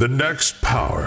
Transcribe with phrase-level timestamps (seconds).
[0.00, 1.04] The Next Power.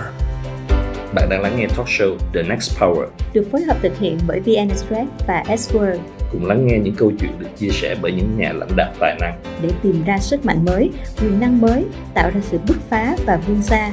[1.14, 3.06] Bạn đang lắng nghe talk show The Next Power.
[3.34, 5.97] được phối hợp thực hiện bởi VN Express và S-Word
[6.31, 9.15] Cùng lắng nghe những câu chuyện được chia sẻ bởi những nhà lãnh đạo tài
[9.21, 9.41] năng.
[9.63, 10.89] để tìm ra sức mạnh mới,
[11.21, 13.91] quyền năng mới, tạo ra sự bứt phá và vươn xa.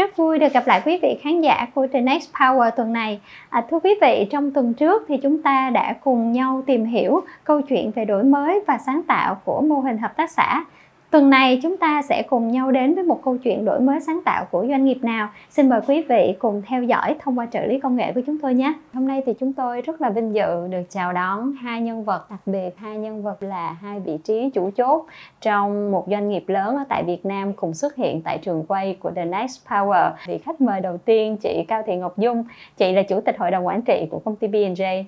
[0.00, 3.20] Rất vui được gặp lại quý vị khán giả của The Next Power tuần này.
[3.48, 7.20] À, thưa quý vị, trong tuần trước thì chúng ta đã cùng nhau tìm hiểu
[7.44, 10.64] câu chuyện về đổi mới và sáng tạo của mô hình hợp tác xã.
[11.10, 14.20] Tuần này chúng ta sẽ cùng nhau đến với một câu chuyện đổi mới sáng
[14.24, 15.28] tạo của doanh nghiệp nào.
[15.50, 18.38] Xin mời quý vị cùng theo dõi thông qua trợ lý công nghệ của chúng
[18.38, 18.72] tôi nhé.
[18.92, 22.30] Hôm nay thì chúng tôi rất là vinh dự được chào đón hai nhân vật
[22.30, 25.06] đặc biệt, hai nhân vật là hai vị trí chủ chốt
[25.40, 28.96] trong một doanh nghiệp lớn ở tại Việt Nam cùng xuất hiện tại trường quay
[29.00, 30.10] của The Next Power.
[30.26, 32.44] Vị khách mời đầu tiên chị Cao Thị Ngọc Dung,
[32.76, 35.04] chị là chủ tịch hội đồng quản trị của công ty B&J.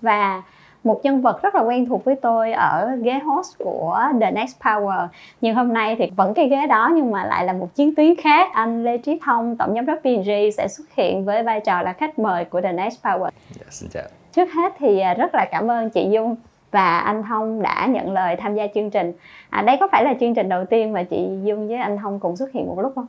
[0.00, 0.42] Và
[0.86, 4.60] một nhân vật rất là quen thuộc với tôi ở ghế host của The Next
[4.62, 5.08] Power
[5.40, 8.16] nhưng hôm nay thì vẫn cái ghế đó nhưng mà lại là một chiến tuyến
[8.16, 11.82] khác anh Lê Trí Thông tổng giám đốc P&G sẽ xuất hiện với vai trò
[11.82, 14.02] là khách mời của The Next Power Dạ, xin chào.
[14.32, 16.36] trước hết thì à, rất là cảm ơn chị Dung
[16.70, 19.12] và anh Thông đã nhận lời tham gia chương trình
[19.50, 22.20] à, đây có phải là chương trình đầu tiên mà chị Dung với anh Thông
[22.20, 23.06] cùng xuất hiện một lúc không?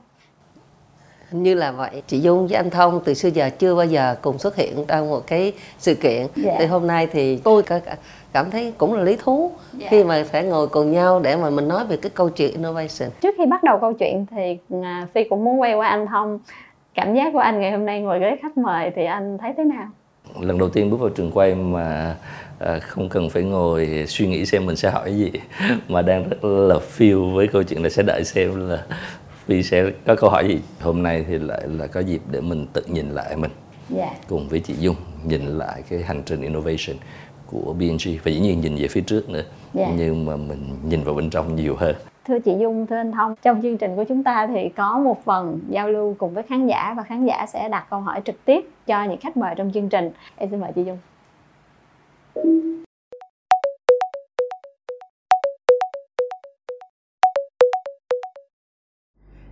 [1.32, 4.38] Như là vậy chị Dung với anh Thông từ xưa giờ chưa bao giờ cùng
[4.38, 6.56] xuất hiện trong một cái sự kiện Dạ.
[6.60, 7.98] thì hôm nay thì tôi cả- cả-
[8.34, 9.88] cảm thấy cũng là lý thú Dạ.
[9.90, 13.10] khi mà phải ngồi cùng nhau để mà mình nói về cái câu chuyện innovation
[13.22, 16.40] Trước khi bắt đầu câu chuyện thì à, Phi cũng muốn quay qua anh Thông
[16.96, 19.64] cảm giác của anh ngày hôm nay ngồi ghế khách mời thì anh thấy thế
[19.64, 19.88] nào?
[20.42, 22.16] Lần đầu tiên bước vào trường quay mà
[22.60, 25.32] à, không cần phải ngồi suy nghĩ xem mình sẽ hỏi gì
[25.88, 28.84] mà đang rất là feel với câu chuyện là sẽ đợi xem là
[29.48, 30.60] Phi sẽ có câu hỏi gì.
[30.82, 33.52] Hôm nay thì lại là có dịp để mình tự nhìn lại mình
[33.90, 34.10] Dạ.
[34.28, 34.96] cùng với chị Dung
[35.26, 36.98] nhìn lại cái hành trình innovation
[37.46, 39.92] của B&G và dĩ nhiên nhìn về phía trước nữa Dạ.
[39.98, 40.60] nhưng mà mình
[40.90, 41.96] nhìn vào bên trong nhiều hơn
[42.28, 45.26] Thưa chị Dung, thưa anh Thông, trong chương trình của chúng ta thì có một
[45.26, 48.46] phần giao lưu cùng với khán giả và khán giả sẽ đặt câu hỏi trực
[48.46, 50.12] tiếp cho những khách mời trong chương trình.
[50.36, 50.98] Em xin mời chị Dung.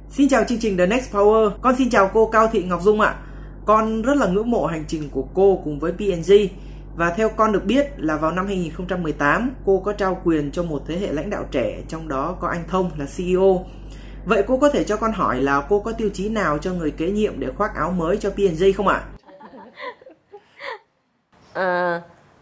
[0.09, 1.49] Xin chào chương trình The Next Power.
[1.61, 3.15] Con xin chào cô Cao Thị Ngọc Dung ạ.
[3.65, 6.33] Con rất là ngưỡng mộ hành trình của cô cùng với P&G
[6.95, 10.81] và theo con được biết là vào năm 2018 cô có trao quyền cho một
[10.87, 13.65] thế hệ lãnh đạo trẻ trong đó có anh Thông là CEO.
[14.25, 16.91] Vậy cô có thể cho con hỏi là cô có tiêu chí nào cho người
[16.91, 19.03] kế nhiệm để khoác áo mới cho P&G không ạ?
[21.53, 22.01] à,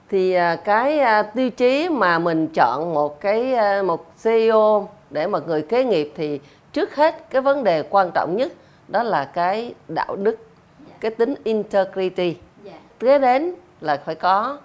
[0.09, 5.27] thì à, cái à, tiêu chí mà mình chọn một cái à, một CEO để
[5.27, 6.39] mà người kế nghiệp thì
[6.73, 8.51] trước hết cái vấn đề quan trọng nhất
[8.87, 10.37] đó là cái đạo đức
[10.99, 12.37] cái tính integrity
[12.99, 14.57] kế đến là phải có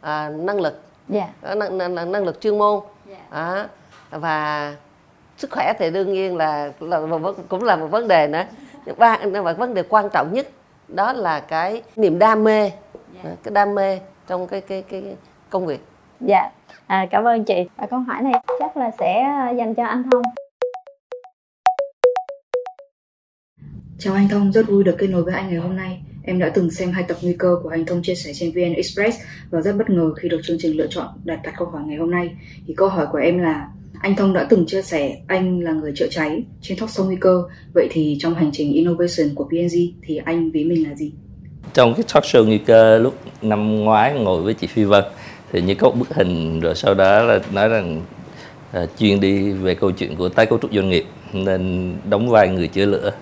[0.00, 1.28] à, năng lực Dạ.
[1.42, 2.80] có năng, năng, năng, lực chuyên môn
[3.30, 3.64] Đó.
[4.10, 4.74] và
[5.36, 8.42] sức khỏe thì đương nhiên là, là một, cũng là một vấn đề nữa
[8.96, 10.46] ba và vấn đề quan trọng nhất
[10.88, 12.70] đó là cái niềm đam mê
[13.22, 15.16] cái đam mê trong cái cái cái
[15.50, 15.84] công việc
[16.20, 16.50] Dạ.
[16.86, 17.68] À, cảm ơn chị.
[17.76, 19.24] Và câu hỏi này chắc là sẽ
[19.58, 20.22] dành cho anh Thông.
[23.98, 26.00] Chào anh Thông, rất vui được kết nối với anh ngày hôm nay.
[26.24, 28.74] Em đã từng xem hai tập nguy cơ của anh Thông chia sẻ trên VN
[28.74, 29.18] Express
[29.50, 31.96] và rất bất ngờ khi được chương trình lựa chọn đặt đặt câu hỏi ngày
[31.96, 32.30] hôm nay.
[32.66, 33.68] Thì câu hỏi của em là
[34.00, 37.16] anh Thông đã từng chia sẻ anh là người chữa cháy trên talk show nguy
[37.16, 37.42] cơ.
[37.74, 41.12] Vậy thì trong hành trình innovation của PnG thì anh ví mình là gì?
[41.74, 45.04] trong cái talk show nguy cơ lúc năm ngoái ngồi với chị Phi Vân
[45.52, 48.02] thì như có một bức hình rồi sau đó là nói rằng
[48.72, 52.48] à, chuyên đi về câu chuyện của tái cấu trúc doanh nghiệp nên đóng vai
[52.48, 53.12] người chữa lửa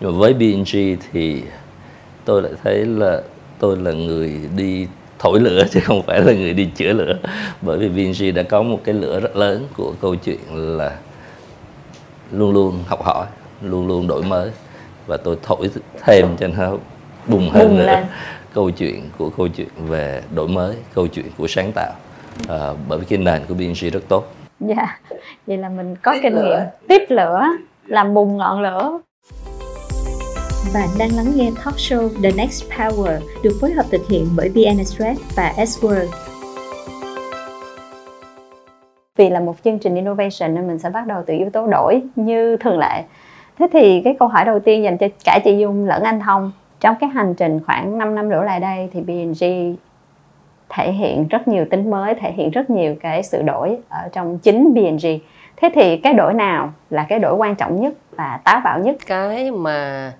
[0.00, 0.76] nhưng mà với B&G
[1.12, 1.42] thì
[2.24, 3.22] tôi lại thấy là
[3.58, 4.86] tôi là người đi
[5.18, 7.18] thổi lửa chứ không phải là người đi chữa lửa
[7.62, 10.96] bởi vì B&G đã có một cái lửa rất lớn của câu chuyện là
[12.32, 13.26] luôn luôn học hỏi
[13.62, 14.50] luôn luôn đổi mới
[15.06, 15.70] và tôi thổi
[16.04, 16.76] thêm cho nó
[17.26, 18.04] bùng hơn Bùng nữa lên.
[18.54, 21.92] câu chuyện của câu chuyện về đổi mới câu chuyện của sáng tạo
[22.48, 24.98] à, bởi vì cái nền của B&G rất tốt Dạ.
[25.46, 26.58] Vậy là mình có kinh nghiệm
[26.88, 27.42] tiếp lửa,
[27.86, 28.98] làm bùng ngọn lửa.
[30.74, 34.48] Bạn đang lắng nghe talk show The Next Power được phối hợp thực hiện bởi
[34.48, 36.06] VN Express và S-Word.
[39.16, 42.02] Vì là một chương trình innovation nên mình sẽ bắt đầu từ yếu tố đổi
[42.16, 43.02] như thường lệ.
[43.58, 46.52] Thế thì cái câu hỏi đầu tiên dành cho cả chị Dung lẫn anh Thông.
[46.80, 49.44] Trong cái hành trình khoảng 5 năm đổ lại đây thì B&G
[50.68, 54.38] thể hiện rất nhiều tính mới, thể hiện rất nhiều cái sự đổi ở trong
[54.38, 55.06] chính B&G.
[55.56, 58.96] Thế thì cái đổi nào là cái đổi quan trọng nhất và táo bạo nhất?
[59.06, 60.12] cái mà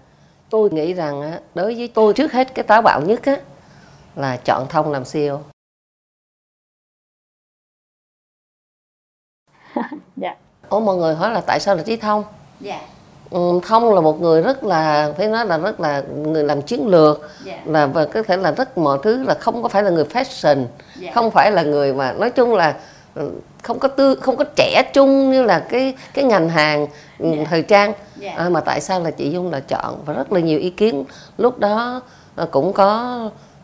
[0.50, 3.36] tôi nghĩ rằng đối với tôi trước hết cái táo bạo nhất á
[4.16, 5.40] là chọn thông làm CEO
[10.16, 10.36] Dạ.
[10.68, 12.24] Ủa mọi người hỏi là tại sao là Trí Thông?
[12.60, 12.80] dạ
[13.30, 16.86] Ừ, Thông là một người rất là phải nói là rất là người làm chiến
[16.88, 17.60] lược Dạ.
[17.64, 20.64] là và có thể là rất mọi thứ là không có phải là người fashion
[20.96, 21.12] Dạ.
[21.14, 22.80] không phải là người mà nói chung là
[23.62, 26.86] không có tư không có trẻ trung như là cái cái ngành hàng
[27.18, 27.44] ừ, Dạ.
[27.50, 27.92] thời trang.
[28.16, 28.32] Dạ.
[28.36, 31.04] à, mà tại sao là chị Dung là chọn và rất là nhiều ý kiến.
[31.38, 32.00] Lúc đó
[32.36, 33.18] à, cũng có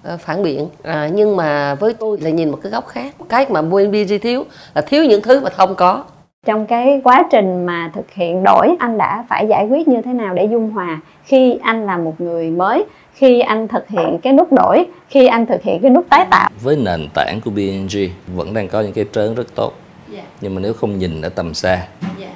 [0.04, 0.68] à, phản biện.
[0.82, 3.14] À, nhưng mà với tôi là nhìn một cái góc khác.
[3.28, 4.44] Cái mà BNB thiếu
[4.74, 6.04] là thiếu những thứ mà Thông có.
[6.46, 10.12] Trong cái quá trình mà thực hiện đổi anh đã phải giải quyết như thế
[10.12, 14.32] nào để dung hòa khi anh là một người mới khi anh thực hiện cái
[14.32, 16.50] nút đổi khi anh thực hiện cái nút tái tạo.
[16.62, 17.98] Với nền tảng của BNG
[18.34, 19.72] vẫn đang có những cái trớn rất tốt.
[20.08, 20.22] Dạ.
[20.40, 21.86] Nhưng mà nếu không nhìn ở tầm xa
[22.20, 22.32] dạ.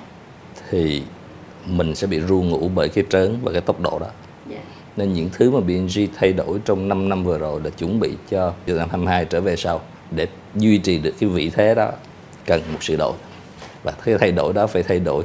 [0.70, 1.02] thì
[1.66, 4.06] mình sẽ bị ru ngủ bởi cái trớn và cái tốc độ đó.
[4.50, 4.58] Dạ.
[4.96, 8.10] Nên những thứ mà BNG thay đổi trong 5 năm vừa rồi là chuẩn bị
[8.30, 11.90] cho từ năm 22 trở về sau để duy trì được cái vị thế đó
[12.46, 13.12] cần một sự đổi.
[13.82, 15.24] Và cái thay đổi đó phải thay đổi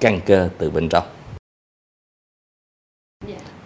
[0.00, 1.04] căn cơ từ bên trong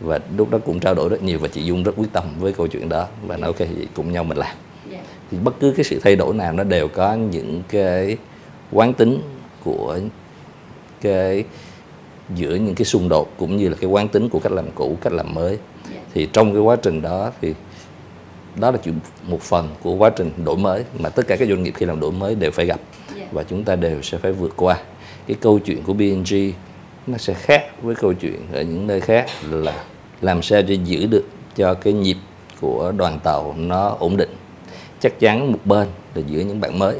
[0.04, 2.52] và lúc đó cũng trao đổi rất nhiều và chị Dung rất quyết tâm với
[2.52, 3.06] câu chuyện đó.
[3.26, 4.56] Và nói ok vậy cùng nhau mình làm.
[4.90, 4.98] Dạ.
[5.30, 8.16] Thì bất cứ cái sự thay đổi nào nó đều có những cái
[8.72, 9.22] quán tính
[9.64, 9.98] của
[11.00, 11.44] cái
[12.34, 14.96] giữa những cái xung đột cũng như là cái quán tính của cách làm cũ
[15.00, 15.58] cách làm mới.
[15.90, 16.00] Dạ.
[16.14, 17.54] thì trong cái quá trình đó thì
[18.56, 21.62] đó là chuyện một phần của quá trình đổi mới mà tất cả các doanh
[21.62, 22.80] nghiệp khi làm đổi mới đều phải gặp.
[23.16, 23.26] Dạ.
[23.32, 24.76] và chúng ta đều sẽ phải vượt qua.
[25.26, 26.52] Cái câu chuyện của BNG
[27.06, 29.84] nó sẽ khác với câu chuyện ở những nơi khác là
[30.24, 31.24] làm sao để giữ được
[31.56, 32.16] cho cái nhịp
[32.60, 34.30] của đoàn tàu nó ổn định?
[35.00, 36.96] Chắc chắn một bên là giữa những bạn mới,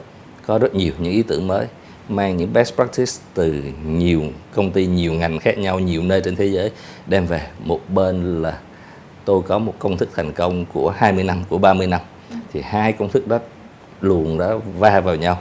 [0.46, 1.66] có rất nhiều những ý tưởng mới,
[2.08, 4.22] mang những best practice từ nhiều
[4.54, 6.70] công ty, nhiều ngành khác nhau, nhiều nơi trên thế giới,
[7.06, 7.46] đem về.
[7.64, 8.58] Một bên là
[9.24, 12.00] tôi có một công thức thành công của 20 năm, của 30 năm.
[12.52, 13.38] Thì hai công thức đó
[14.00, 15.40] luồn đó va vào nhau.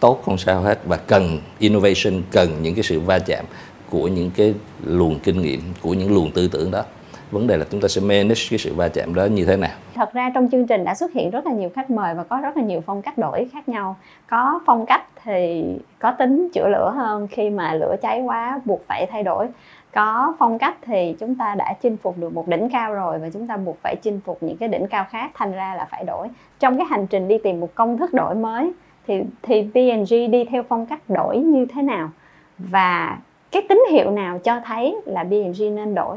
[0.00, 3.44] Tốt không sao hết và cần innovation, cần những cái sự va chạm
[3.90, 4.54] của những cái
[4.84, 6.82] luồng kinh nghiệm, của những luồng tư tưởng đó.
[7.30, 9.70] Vấn đề là chúng ta sẽ manage cái sự va chạm đó như thế nào.
[9.94, 12.40] Thật ra trong chương trình đã xuất hiện rất là nhiều khách mời và có
[12.42, 13.96] rất là nhiều phong cách đổi khác nhau.
[14.30, 15.64] Có phong cách thì
[15.98, 19.46] có tính chữa lửa hơn khi mà lửa cháy quá, buộc phải thay đổi.
[19.94, 23.30] Có phong cách thì chúng ta đã chinh phục được một đỉnh cao rồi và
[23.30, 26.04] chúng ta buộc phải chinh phục những cái đỉnh cao khác, thành ra là phải
[26.04, 26.28] đổi.
[26.58, 28.72] Trong cái hành trình đi tìm một công thức đổi mới
[29.06, 32.10] thì thì P&G đi theo phong cách đổi như thế nào?
[32.58, 33.18] Và
[33.50, 36.16] cái tín hiệu nào cho thấy là P&G nên đổi?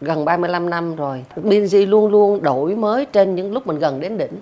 [0.00, 4.18] Gần 35 năm rồi BNG luôn luôn đổi mới trên những lúc mình gần đến
[4.18, 4.32] đỉnh.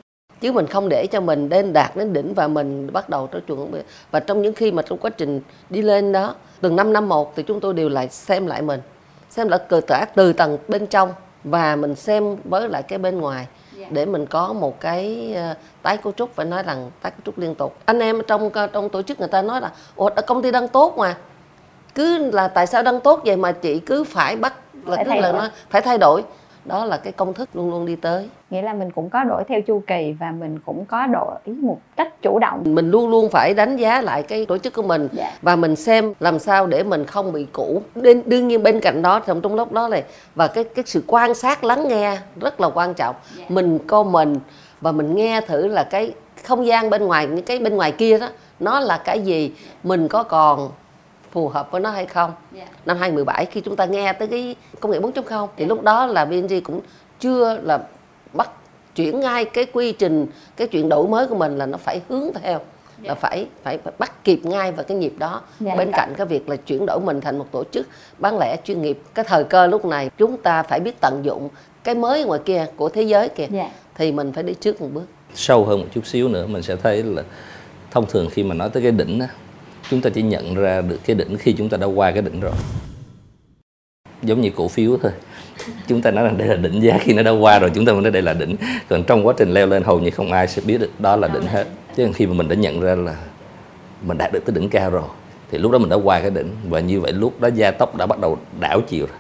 [0.41, 3.71] Chứ mình không để cho mình đến đạt đến đỉnh và mình bắt đầu chuẩn
[3.73, 3.79] bị
[4.11, 5.41] và trong những khi mà trong quá trình
[5.71, 8.81] đi lên đó từng năm năm một thì chúng tôi đều lại xem lại mình
[9.31, 11.13] xem lại cờ tả từ tầng bên trong
[11.45, 13.47] và mình xem với lại cái bên ngoài
[13.91, 17.39] để mình có một cái ờ, tái cấu trúc phải nói rằng tái cấu trúc
[17.39, 17.77] liên tục.
[17.85, 20.95] Anh em trong trong tổ chức người ta nói là ủa công ty đang tốt
[20.99, 21.17] mà
[21.97, 24.55] cứ là tại sao đang tốt vậy mà chị cứ phải bắt
[24.87, 26.23] là Phải cứ là nó phải thay đổi.
[26.65, 28.29] Đó là cái công thức luôn luôn đi tới.
[28.51, 31.79] Nghĩa là mình cũng có đổi theo chu kỳ và mình cũng có đổi một
[31.97, 32.63] cách chủ động.
[32.65, 35.33] Mình luôn luôn phải đánh giá lại cái tổ chức của mình Dạ.
[35.43, 37.83] và mình xem làm sao để mình không bị cũ.
[37.95, 40.05] Đương, đương nhiên bên cạnh đó trong trong lúc đó này
[40.35, 43.17] và cái cái sự quan sát lắng nghe rất là quan trọng.
[43.39, 43.45] Dạ.
[43.49, 44.37] mình coi mình
[44.81, 46.13] và mình nghe thử là cái
[46.45, 48.29] không gian bên ngoài những cái bên ngoài kia đó
[48.61, 49.53] nó là cái gì
[49.83, 50.71] mình có còn
[51.37, 52.65] phù hợp với nó hay không Dạ.
[52.87, 56.25] năm 2017 khi chúng ta nghe tới cái công nghệ 4.0 thì lúc đó là
[56.25, 56.81] BNG cũng
[57.21, 57.79] chưa là
[58.33, 58.51] bắt
[58.95, 62.25] chuyển ngay cái quy trình cái chuyện đổi mới của mình là nó phải hướng
[62.43, 62.61] theo
[63.03, 65.75] là phải phải phải bắt kịp ngay vào cái nhịp đó Dạ.
[65.75, 67.87] bên cạnh cái việc là chuyển đổi mình thành một tổ chức
[68.19, 71.49] bán lẻ chuyên nghiệp cái thời cơ lúc này chúng ta phải biết tận dụng
[71.85, 73.71] cái mới ngoài kia của thế giới kìa Dạ.
[73.95, 76.77] thì mình phải đi trước một bước sâu hơn một chút xíu nữa mình sẽ
[76.77, 77.23] thấy là
[77.91, 79.29] thông thường khi mà nói tới cái đỉnh á
[79.91, 82.41] chúng ta chỉ nhận ra được cái đỉnh khi chúng ta đã qua cái đỉnh
[82.41, 82.53] rồi.
[84.23, 85.13] Giống như cổ phiếu thôi.
[85.87, 87.93] Chúng ta nói là đây là đỉnh giá khi nó đã qua rồi, chúng ta
[87.93, 88.57] mới nói đây là đỉnh.
[88.89, 91.29] Còn trong quá trình leo lên, hầu như không ai sẽ biết được đó là
[91.29, 91.67] đỉnh hết.
[91.97, 93.25] Chứ khi mà mình đã nhận ra là
[94.03, 95.09] mình đạt được tới đỉnh cao rồi,
[95.51, 96.57] thì lúc đó mình đã qua cái đỉnh.
[96.69, 99.19] Và như vậy lúc đó gia tốc đã bắt đầu đảo chiều rồi.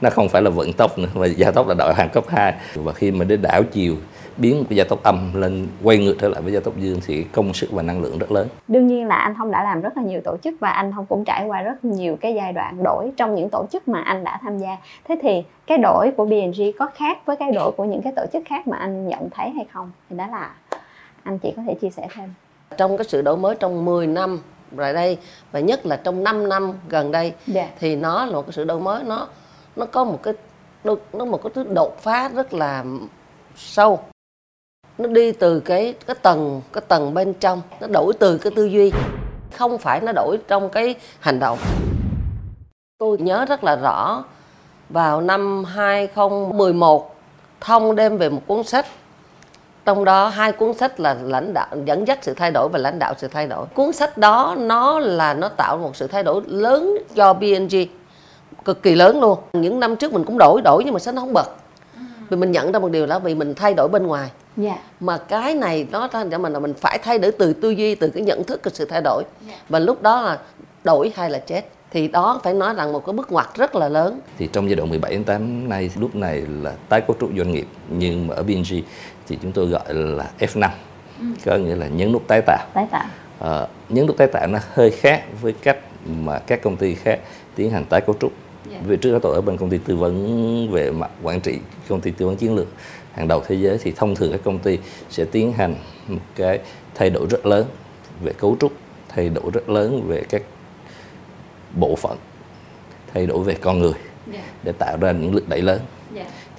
[0.00, 2.54] Nó không phải là vận tốc nữa, mà gia tốc là đội hàng cấp 2
[2.74, 3.96] và khi mà đến đảo chiều
[4.38, 7.00] biến một cái gia tốc âm lên quay ngược trở lại với gia tốc dương
[7.06, 8.48] thì công sức và năng lượng rất lớn.
[8.68, 11.06] Đương nhiên là anh thông đã làm rất là nhiều tổ chức và anh thông
[11.06, 14.24] cũng trải qua rất nhiều cái giai đoạn đổi trong những tổ chức mà anh
[14.24, 14.76] đã tham gia.
[15.08, 18.22] Thế thì cái đổi của BNG có khác với cái đổi của những cái tổ
[18.32, 19.90] chức khác mà anh nhận thấy hay không?
[20.10, 20.50] Thì đó là
[21.22, 22.34] anh chị có thể chia sẻ thêm.
[22.76, 24.40] Trong cái sự đổi mới trong 10 năm
[24.76, 25.18] rồi đây
[25.52, 27.68] và nhất là trong 5 năm gần đây Dạ.
[27.80, 29.04] thì nó là một cái sự đổi mới.
[29.04, 29.28] Nó
[29.76, 30.34] nó có một cái
[31.12, 32.84] nó một cái thứ đột phá rất là
[33.56, 34.00] sâu
[34.98, 38.64] nó đi từ cái cái tầng cái tầng bên trong, nó đổi từ cái tư
[38.64, 38.92] duy.
[39.56, 41.58] Không phải nó đổi trong cái hành động.
[42.98, 44.24] Tôi nhớ rất là rõ,
[44.88, 47.16] vào năm 2011
[47.60, 48.86] thông đem về một cuốn sách.
[49.84, 52.98] Trong đó hai cuốn sách là lãnh đạo, dẫn dắt sự thay đổi và lãnh
[52.98, 53.66] đạo sự thay đổi.
[53.74, 57.86] Cuốn sách đó, nó là nó tạo một sự thay đổi lớn cho BNG
[58.64, 59.38] cực kỳ lớn luôn.
[59.52, 61.50] Những năm trước mình cũng đổi đổi nhưng mà sách nó không bật.
[62.28, 64.78] Vì mình nhận ra một điều là vì mình thay đổi bên ngoài dạ.
[65.00, 67.94] Mà cái này nó ra cho mình là mình phải thay đổi từ tư duy
[67.94, 69.22] từ cái nhận thức của sự thay đổi.
[69.68, 70.38] Và lúc đó là
[70.84, 71.62] đổi hay là chết.
[71.90, 74.20] Thì đó phải nói rằng một cái bước ngoặt rất là lớn.
[74.38, 77.52] Thì trong giai đoạn 17 đến 8 nay lúc này là tái cấu trúc doanh
[77.52, 77.66] nghiệp.
[77.88, 78.82] Nhưng mà ở BNG
[79.28, 80.68] thì chúng tôi gọi là F5
[81.44, 82.66] có nghĩa là nhấn nút tái tạo.
[82.74, 83.06] Tái tạo.
[83.38, 87.20] Ờ, nhấn nút tái tạo nó hơi khác với cách mà các công ty khác
[87.54, 88.32] tiến hành tái cấu trúc.
[88.86, 91.58] Vì trước đó tôi ở bên công ty tư vấn về mặt quản trị
[91.88, 92.66] công ty tư vấn chiến lược
[93.16, 94.78] hàng đầu thế giới thì thông thường các công ty
[95.10, 95.74] sẽ tiến hành
[96.08, 96.58] một cái
[96.94, 97.66] thay đổi rất lớn
[98.24, 98.72] về cấu trúc
[99.08, 100.42] thay đổi rất lớn về các
[101.74, 102.18] bộ phận
[103.14, 103.94] thay đổi về con người
[104.62, 105.80] để tạo ra những lực đẩy lớn.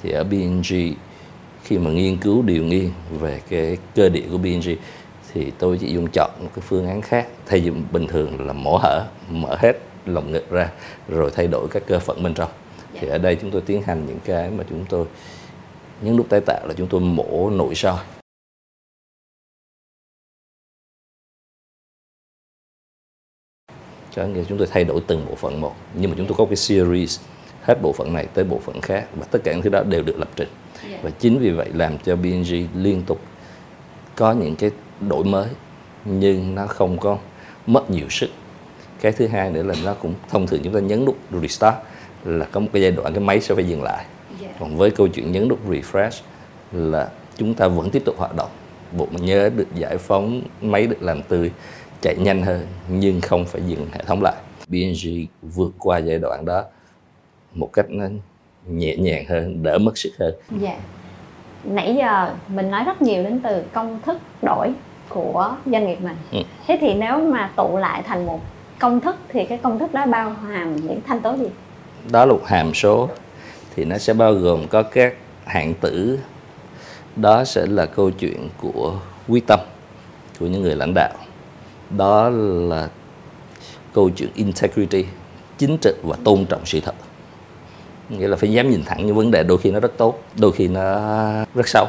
[0.04, 0.94] Thì ở BNG
[1.64, 4.76] khi mà nghiên cứu điều nghiên về cái cơ địa của BNG
[5.34, 8.54] thì tôi chỉ dùng chọn một cái phương án khác thay vì bình thường là
[8.54, 9.74] mổ hở mở hết
[10.06, 10.70] lồng ngực ra
[11.08, 12.50] rồi thay đổi các cơ phận bên trong.
[13.00, 15.06] Thì ở đây chúng tôi tiến hành những cái mà chúng tôi
[16.02, 18.06] những lúc tái tạo là chúng tôi mổ nội soi.
[24.16, 25.76] Nghĩa là chúng tôi thay đổi từng bộ phận một.
[25.94, 27.20] Nhưng mà chúng tôi có cái series
[27.62, 30.04] hết bộ phận này tới bộ phận khác và tất cả những thứ đó đều
[30.04, 30.50] được lập trình.
[31.02, 33.22] Và chính vì vậy làm cho BNG liên tục
[34.16, 34.72] có những cái
[35.10, 35.50] đổi mới
[36.06, 37.18] nhưng nó không có
[37.68, 38.30] mất nhiều sức.
[39.02, 41.76] Cái thứ hai nữa là nó cũng thông thường chúng ta nhấn nút restart
[42.24, 44.06] là có một cái giai đoạn cái máy sẽ phải dừng lại
[44.60, 46.22] còn với câu chuyện nhấn nút refresh
[46.72, 48.50] là chúng ta vẫn tiếp tục hoạt động.
[48.98, 51.52] Bộ nhớ được giải phóng máy được làm tươi
[52.02, 54.36] chạy nhanh hơn nhưng không phải dừng hệ thống lại.
[54.68, 56.64] BNG vượt qua giai đoạn đó
[57.54, 58.06] một cách nó
[58.68, 60.34] nhẹ nhàng hơn đỡ mất sức hơn.
[60.62, 60.78] Dạ.
[61.64, 64.74] Nãy giờ mình nói rất nhiều đến từ công thức đổi
[65.10, 66.16] của doanh nghiệp mình.
[66.32, 66.40] Ừ.
[66.68, 68.40] thế thì nếu mà tụ lại thành một
[68.80, 71.48] công thức thì cái công thức đó bao hàm những thanh tố gì?
[72.12, 73.10] Đó là một hàm số
[73.78, 75.14] thì nó sẽ bao gồm có các
[75.46, 76.20] hạng tử.
[77.16, 79.60] Đó sẽ là câu chuyện của quyết tâm
[80.40, 81.14] của những người lãnh đạo.
[81.98, 82.90] Đó là
[83.94, 85.06] câu chuyện integrity,
[85.58, 86.96] chính trực và tôn trọng sự thật.
[88.10, 90.52] Nghĩa là phải dám nhìn thẳng những vấn đề đôi khi nó rất tốt, đôi
[90.52, 91.00] khi nó
[91.56, 91.88] rất xấu.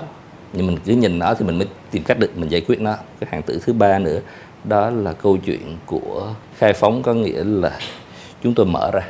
[0.52, 2.94] Nhưng mình cứ nhìn nó thì mình mới tìm cách được, mình giải quyết nó.
[3.20, 4.20] Cái hạng tử thứ ba nữa,
[4.64, 7.78] đó là câu chuyện của khai phóng có nghĩa là
[8.42, 9.02] chúng tôi mở ra.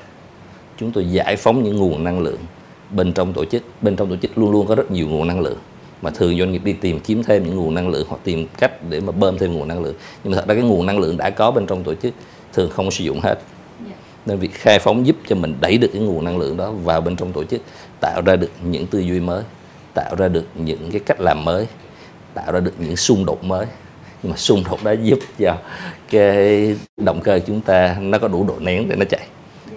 [0.76, 2.38] Chúng tôi giải phóng những nguồn năng lượng
[2.90, 5.40] bên trong tổ chức bên trong tổ chức luôn luôn có rất nhiều nguồn năng
[5.40, 5.58] lượng.
[6.02, 8.72] Mà thường doanh nghiệp đi tìm kiếm thêm những nguồn năng lượng hoặc tìm cách
[8.90, 9.94] để mà bơm thêm nguồn năng lượng.
[10.24, 12.14] Nhưng mà thật ra cái nguồn năng lượng đã có bên trong tổ chức
[12.52, 13.38] thường không sử dụng hết.
[14.26, 17.00] Nên việc khai phóng giúp cho mình đẩy được cái nguồn năng lượng đó vào
[17.00, 17.60] bên trong tổ chức
[18.00, 19.42] tạo ra được những tư duy mới
[19.94, 21.66] tạo ra được những cái cách làm mới
[22.34, 23.66] tạo ra được những xung đột mới.
[24.22, 25.56] Nhưng mà xung đột đó giúp cho
[26.10, 29.26] cái động cơ chúng ta nó có đủ độ nén để nó chạy.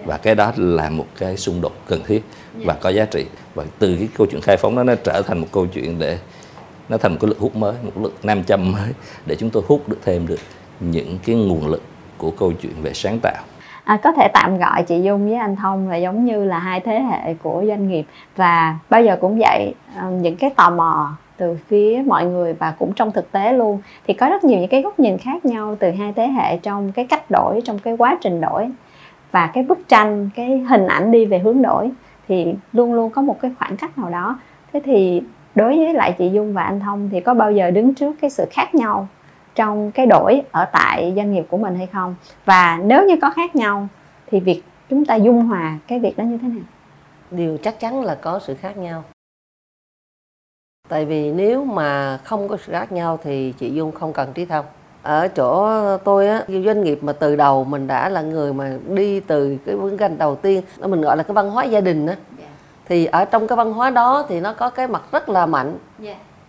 [0.05, 3.25] Và cái đó là một cái xung đột cần thiết và có giá trị.
[3.55, 6.17] Và từ cái câu chuyện khai phóng đó nó trở thành một câu chuyện để
[6.89, 8.91] nó thành một cái lực hút mới một lực nam châm mới
[9.25, 10.39] để chúng tôi hút được thêm được
[10.79, 11.81] những cái nguồn lực
[12.17, 13.43] của câu chuyện về sáng tạo.
[13.83, 16.79] À, có thể tạm gọi chị Dung với anh Thông là giống như là hai
[16.79, 18.05] thế hệ của doanh nghiệp.
[18.35, 22.73] Và bao giờ cũng vậy à, những cái tò mò từ phía mọi người và
[22.79, 25.75] cũng trong thực tế luôn thì có rất nhiều những cái góc nhìn khác nhau
[25.79, 28.69] từ hai thế hệ trong cái cách đổi trong cái quá trình đổi
[29.31, 31.91] và cái bức tranh cái hình ảnh đi về hướng đổi
[32.31, 34.39] thì luôn luôn có một cái khoảng cách nào đó.
[34.73, 35.21] Thế thì
[35.55, 38.29] đối với lại chị Dung và anh Thông thì có bao giờ đứng trước cái
[38.29, 39.07] sự khác nhau
[39.55, 42.15] trong cái đổi ở tại doanh nghiệp của mình hay không?
[42.45, 43.87] Và nếu như có khác nhau
[44.27, 46.63] thì việc chúng ta dung hòa cái việc đó như thế nào?
[47.31, 49.03] Điều chắc chắn là có sự khác nhau.
[50.89, 54.45] Tại vì nếu mà không có sự khác nhau thì chị dung không cần trí
[54.45, 54.65] thông
[55.03, 59.19] ở chỗ tôi á doanh nghiệp mà từ đầu mình đã là người mà đi
[59.19, 62.07] từ cái bức tranh đầu tiên nó mình gọi là cái văn hóa gia đình
[62.07, 62.15] á.
[62.85, 65.77] Thì ở trong cái văn hóa đó thì nó có cái mặt rất là mạnh.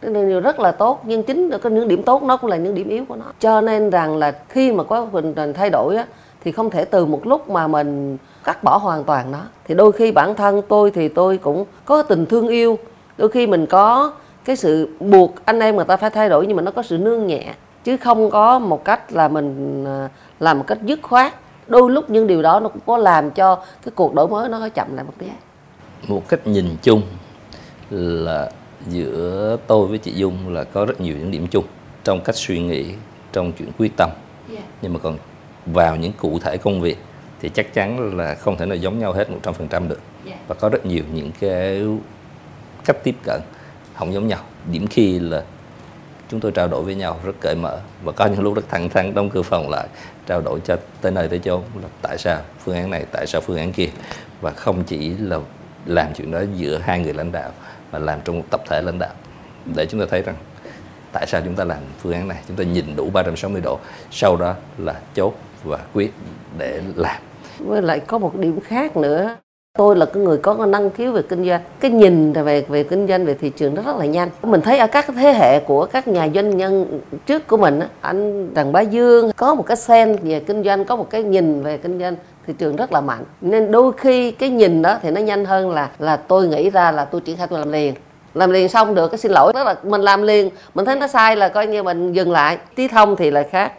[0.00, 2.56] Cái điều rất là tốt nhưng chính là có những điểm tốt nó cũng là
[2.56, 3.24] những điểm yếu của nó.
[3.40, 6.06] Cho nên rằng là khi mà có mình thay đổi á
[6.44, 9.40] thì không thể từ một lúc mà mình cắt bỏ hoàn toàn nó.
[9.64, 12.78] Thì đôi khi bản thân tôi thì tôi cũng có tình thương yêu.
[13.18, 14.12] Đôi khi mình có
[14.44, 16.98] cái sự buộc anh em người ta phải thay đổi nhưng mà nó có sự
[16.98, 20.08] nương nhẹ chứ không có một cách là mình à,
[20.40, 21.34] làm một cách dứt khoát.
[21.66, 24.58] Đôi lúc những điều đó nó cũng có làm cho cái cuộc đổi mới nó
[24.58, 25.26] hơi chậm lại một tí.
[26.08, 27.02] Một cách nhìn chung
[27.90, 28.50] là
[28.86, 31.64] giữa tôi với chị Dung là có rất nhiều những điểm chung
[32.04, 32.94] trong cách suy nghĩ
[33.32, 34.10] trong chuyện quyết tâm.
[34.50, 34.64] Yeah.
[34.82, 35.18] nhưng mà còn
[35.66, 36.98] vào những cụ thể công việc
[37.40, 40.00] thì chắc chắn là không thể nào giống nhau hết 100% được.
[40.26, 40.38] Yeah.
[40.48, 41.82] và có rất nhiều những cái
[42.84, 43.40] cách tiếp cận
[43.94, 44.40] không giống nhau.
[44.72, 45.42] Điểm khi là
[46.32, 48.88] chúng tôi trao đổi với nhau rất cởi mở và có những lúc rất thẳng
[48.88, 49.86] thắn đóng cửa phòng lại,
[50.26, 53.40] trao đổi cho tới nơi tới chốn là tại sao phương án này, tại sao
[53.40, 53.88] phương án kia.
[54.40, 55.38] Và không chỉ là
[55.86, 57.50] làm chuyện đó giữa hai người lãnh đạo,
[57.92, 59.10] mà làm trong một tập thể lãnh đạo.
[59.76, 60.36] Để chúng ta thấy rằng
[61.12, 63.78] tại sao chúng ta làm phương án này, chúng ta nhìn đủ 360 độ,
[64.10, 65.34] sau đó là chốt
[65.64, 66.12] và quyết
[66.58, 67.22] để làm.
[67.58, 69.36] Với lại có một điểm khác nữa
[69.78, 73.06] tôi là cái người có năng khiếu về kinh doanh, cái nhìn về về kinh
[73.08, 74.28] doanh, về thị trường nó rất là nhanh.
[74.42, 78.54] Mình thấy ở các thế hệ của các nhà doanh nhân trước của mình anh
[78.54, 81.76] đằng bá dương có một cái sen về kinh doanh, có một cái nhìn về
[81.76, 83.24] kinh doanh, thị trường rất là mạnh.
[83.40, 86.92] Nên đôi khi cái nhìn đó thì nó nhanh hơn là là tôi nghĩ ra
[86.92, 87.94] là tôi triển khai, tôi làm liền.
[88.34, 90.50] Làm liền xong được, cái xin lỗi, tức là mình làm liền.
[90.74, 92.58] Mình thấy nó sai là coi như mình dừng lại.
[92.74, 93.72] Tí thông thì là khác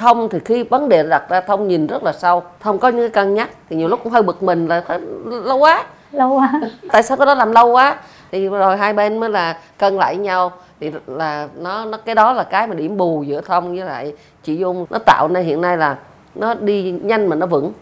[0.00, 2.42] thông thì khi vấn đề đặt ra thông nhìn rất là sâu.
[2.60, 4.82] Thông có những cái cân nhắc thì nhiều lúc cũng hơi bực mình là
[5.24, 5.84] lâu quá.
[6.12, 6.60] Lâu quá.
[6.92, 7.96] Tại sao cái đó làm lâu quá?
[8.32, 10.52] Thì rồi hai bên mới là cân lại nhau.
[10.80, 14.14] Thì là nó nó cái đó là cái mà điểm bù giữa thông với lại
[14.44, 14.86] chị dung.
[14.90, 15.96] Nó tạo nên hiện nay là
[16.34, 17.72] nó đi nhanh mà nó vững.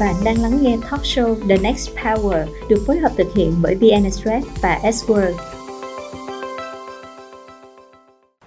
[0.00, 3.74] Bạn đang lắng nghe talk show The Next Power được phối hợp thực hiện bởi
[3.74, 5.32] VN Express và S-Word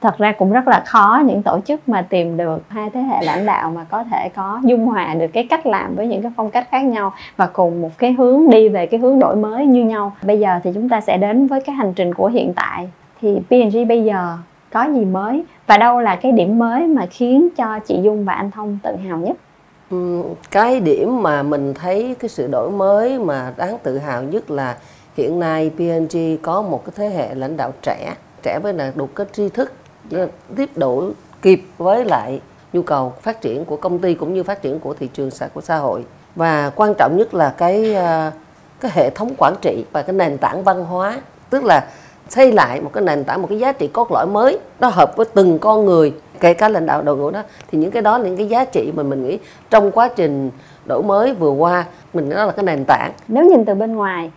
[0.05, 3.25] thật ra cũng rất là khó, những tổ chức mà tìm được hai thế hệ
[3.25, 6.31] lãnh đạo mà có thể có dung hòa được cái cách làm với những cái
[6.37, 9.65] phong cách khác nhau và cùng một cái hướng đi về cái hướng đổi mới
[9.65, 10.15] như nhau.
[10.23, 12.89] Bây giờ thì chúng ta sẽ đến với cái hành trình của hiện tại.
[13.21, 14.37] Thì P&G bây giờ
[14.73, 18.33] có gì mới và đâu là cái điểm mới mà khiến cho chị Dung và
[18.33, 19.37] anh Thông tự hào nhất?
[19.91, 24.51] Ừ, cái điểm mà mình thấy cái sự đổi mới mà đáng tự hào nhất
[24.51, 24.77] là
[25.17, 29.07] hiện nay P&G có một cái thế hệ lãnh đạo trẻ trẻ với là đủ
[29.15, 29.73] cái tri thức
[30.55, 32.41] tiếp đổi kịp với lại
[32.73, 35.47] nhu cầu phát triển của công ty cũng như phát triển của thị trường xã
[35.47, 36.05] của xã hội.
[36.35, 38.31] Và quan trọng nhất là cái ờ,
[38.79, 41.87] cái hệ thống quản trị và cái nền tảng văn hóa tức là
[42.29, 45.17] xây lại một cái nền tảng một cái giá trị cốt lõi mới nó hợp
[45.17, 47.43] với từng con người kể cả lãnh đạo đội ngũ đó.
[47.71, 49.39] Thì những cái đó là những cái giá trị mà mình nghĩ
[49.69, 50.51] trong quá trình
[50.85, 53.11] đổi mới vừa qua mình đó là cái nền tảng.
[53.27, 54.31] Nếu nhìn từ bên ngoài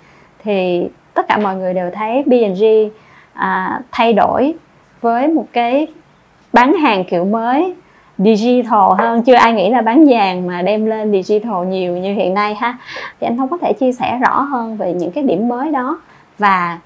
[0.45, 2.65] thì tất cả mọi người đều thấy B&G
[3.33, 4.55] à, thay đổi
[5.01, 5.87] với một cái
[6.53, 7.75] bán hàng kiểu mới
[8.19, 9.23] digital hơn.
[9.23, 12.79] Chưa ai nghĩ là bán vàng mà đem lên digital nhiều như hiện nay ha.
[13.21, 16.01] Thì anh không có thể chia sẻ rõ hơn về những cái điểm mới đó.
[16.39, 16.79] Và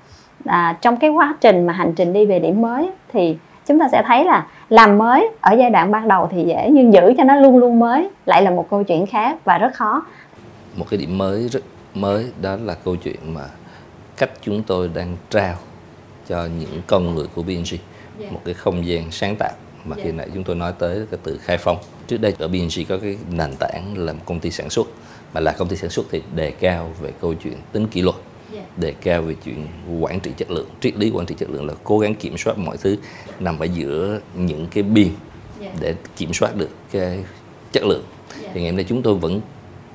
[0.44, 3.88] à, trong cái quá trình mà hành trình đi về điểm mới thì chúng ta
[3.92, 7.24] sẽ thấy là làm mới ở giai đoạn ban đầu thì dễ nhưng giữ cho
[7.24, 10.02] nó luôn luôn mới lại là một câu chuyện khác và rất khó.
[10.76, 11.60] Một cái điểm mới rất
[11.94, 13.44] mới đó là câu chuyện mà
[14.16, 15.54] cách chúng tôi đang trao
[16.28, 17.76] cho những con người của BNG
[18.30, 19.52] một cái không gian sáng tạo
[19.84, 22.84] mà khi nãy chúng tôi nói tới cái từ khai phong trước đây ở BNG
[22.88, 24.86] có cái nền tảng là một công ty sản xuất
[25.34, 28.16] mà là công ty sản xuất thì đề cao về câu chuyện tính kỷ luật
[28.76, 29.66] đề cao về chuyện
[30.00, 30.68] quản trị chất lượng.
[30.80, 32.96] Triết lý quản trị chất lượng là cố gắng kiểm soát mọi thứ
[33.40, 35.08] nằm ở giữa những cái biên
[35.80, 37.24] để kiểm soát được cái
[37.72, 38.04] chất lượng.
[38.54, 39.40] Thì ngày hôm nay chúng tôi vẫn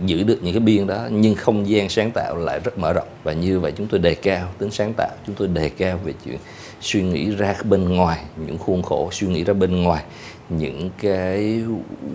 [0.05, 3.07] giữ được những cái biên đó nhưng không gian sáng tạo lại rất mở rộng.
[3.23, 6.13] Và như vậy chúng tôi đề cao tính sáng tạo chúng tôi đề cao về
[6.25, 6.37] chuyện
[6.81, 10.03] suy nghĩ ra bên ngoài những khuôn khổ suy nghĩ ra bên ngoài
[10.49, 11.63] những cái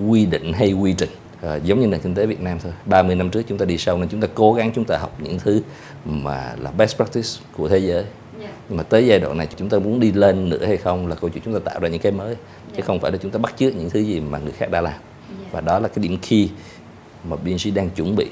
[0.08, 1.10] quy định hay quy trình
[1.42, 3.78] à, giống như nền kinh tế Việt Nam thôi 30 năm trước chúng ta đi
[3.78, 5.62] sâu nên chúng ta cố gắng chúng ta học những thứ
[6.04, 8.04] mà là best practice của thế giới
[8.40, 8.52] yeah.
[8.68, 11.14] nhưng mà tới giai đoạn này chúng ta muốn đi lên nữa hay không là
[11.14, 12.38] câu chuyện chúng ta tạo ra những cái mới yeah.
[12.76, 14.80] chứ không phải là chúng ta bắt chước những thứ gì mà người khác đã
[14.80, 15.52] làm yeah.
[15.52, 16.48] và đó là cái điểm key
[17.24, 18.26] mà BNC đang chuẩn bị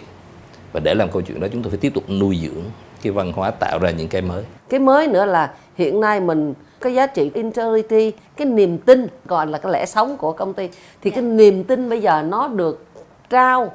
[0.72, 2.64] và để làm câu chuyện đó chúng tôi phải tiếp tục nuôi dưỡng
[3.02, 4.44] cái văn hóa tạo ra những cái mới.
[4.68, 9.46] Cái mới nữa là hiện nay mình cái giá trị integrity cái niềm tin gọi
[9.46, 10.68] là cái lẽ sống của công ty
[11.02, 12.84] thì cái niềm tin bây giờ nó được
[13.30, 13.72] trao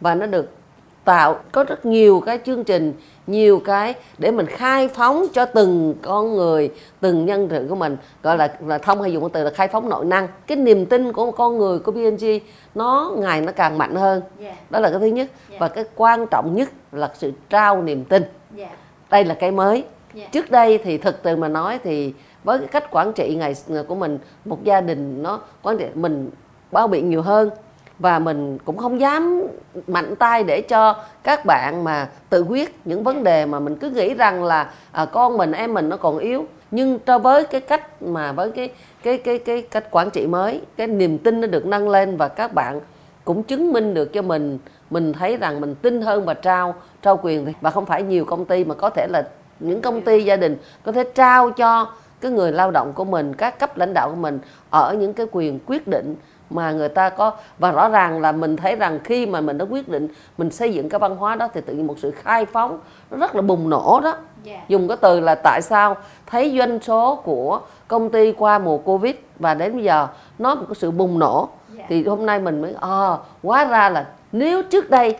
[0.00, 0.50] và nó được
[1.04, 1.38] tạo.
[1.52, 2.92] Có rất nhiều cái chương trình
[3.26, 7.96] nhiều cái để mình khai phóng cho từng con người từng nhân sự của mình.
[8.22, 10.28] Gọi là là thông hay dùng cái từ là khai phóng nội năng.
[10.46, 12.24] Cái niềm tin của con người của BNG
[12.74, 14.22] nó ngày nó càng mạnh hơn.
[14.70, 15.28] Đó là cái thứ nhất.
[15.58, 18.22] Và cái quan trọng nhất là sự trao niềm tin
[19.10, 19.84] đây là cái mới.
[20.32, 22.14] Trước đây thì thực từ mà nói thì
[22.44, 23.54] với cái cách quản trị ngày
[23.88, 26.30] của mình một gia đình nó quản trị mình
[26.72, 27.50] bao biện nhiều hơn
[27.98, 29.42] và mình cũng không dám
[29.86, 33.90] mạnh tay để cho các bạn mà tự quyết những vấn đề mà mình cứ
[33.90, 36.46] nghĩ rằng là à, con mình em mình nó còn yếu.
[36.70, 38.70] Nhưng cho với cái cách mà với cái
[39.02, 42.28] cái cái cái cách quản trị mới cái niềm tin nó được nâng lên và
[42.28, 42.80] các bạn
[43.24, 44.58] cũng chứng minh được cho mình
[44.94, 48.44] mình thấy rằng mình tin hơn và trao trao quyền và không phải nhiều công
[48.44, 49.22] ty mà có thể là
[49.60, 53.34] những công ty gia đình có thể trao cho cái người lao động của mình
[53.34, 54.38] các cấp lãnh đạo của mình
[54.70, 56.16] ở những cái quyền quyết định
[56.50, 59.64] mà người ta có và rõ ràng là mình thấy rằng khi mà mình đã
[59.70, 62.46] quyết định mình xây dựng cái văn hóa đó thì tự nhiên một sự khai
[62.46, 62.78] phóng
[63.10, 64.68] nó rất là bùng nổ đó yeah.
[64.68, 69.14] dùng cái từ là tại sao thấy doanh số của công ty qua mùa covid
[69.38, 71.48] và đến bây giờ nó một cái sự bùng nổ
[71.88, 75.16] thì hôm nay mình mới à, hóa ra là nếu trước đây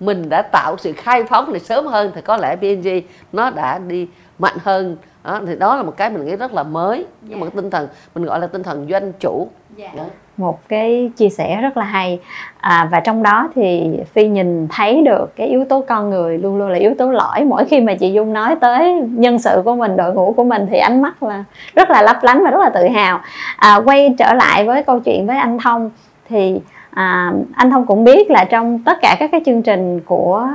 [0.00, 2.88] mình đã tạo sự khai phóng này sớm hơn thì có lẽ PNG
[3.32, 4.08] nó đã đi
[4.38, 4.96] mạnh hơn.
[5.24, 6.96] Đó, thì đó là một cái mình nghĩ rất là mới.
[6.96, 7.08] Yeah.
[7.22, 9.48] nhưng mà cái tinh thần mình gọi là tinh thần doanh chủ.
[9.78, 9.96] Yeah.
[9.96, 10.02] Đó.
[10.36, 12.20] Một cái chia sẻ rất là hay.
[12.58, 16.56] À, và trong đó thì phi nhìn thấy được cái yếu tố con người luôn
[16.56, 17.44] luôn là yếu tố lõi.
[17.44, 20.66] Mỗi khi mà chị dung nói tới nhân sự của mình đội ngũ của mình
[20.70, 23.20] thì ánh mắt là rất là lấp lánh và rất là tự hào.
[23.56, 25.90] À, quay trở lại với câu chuyện với anh thông
[26.28, 30.48] thì à, anh thông cũng biết là trong tất cả các cái chương trình của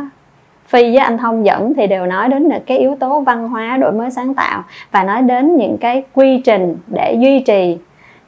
[0.67, 3.91] Phi với anh Thông dẫn thì đều nói đến cái yếu tố văn hóa đổi
[3.91, 7.77] mới sáng tạo và nói đến những cái quy trình để duy trì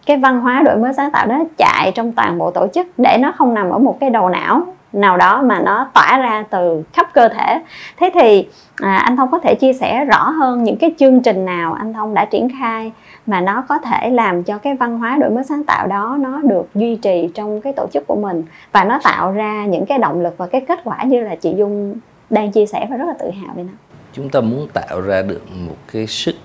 [0.05, 3.17] cái văn hóa đổi mới sáng tạo đó chạy trong toàn bộ tổ chức để
[3.19, 4.61] nó không nằm ở một cái đầu não
[4.93, 7.61] nào đó mà nó tỏa ra từ khắp cơ thể.
[7.97, 11.45] Thế thì à, anh thông có thể chia sẻ rõ hơn những cái chương trình
[11.45, 12.91] nào anh thông đã triển khai
[13.25, 16.41] mà nó có thể làm cho cái văn hóa đổi mới sáng tạo đó nó
[16.41, 19.97] được duy trì trong cái tổ chức của mình và nó tạo ra những cái
[19.97, 21.95] động lực và cái kết quả như là chị dung
[22.29, 23.73] đang chia sẻ và rất là tự hào về nó
[24.13, 26.35] chúng ta muốn tạo ra được một cái sức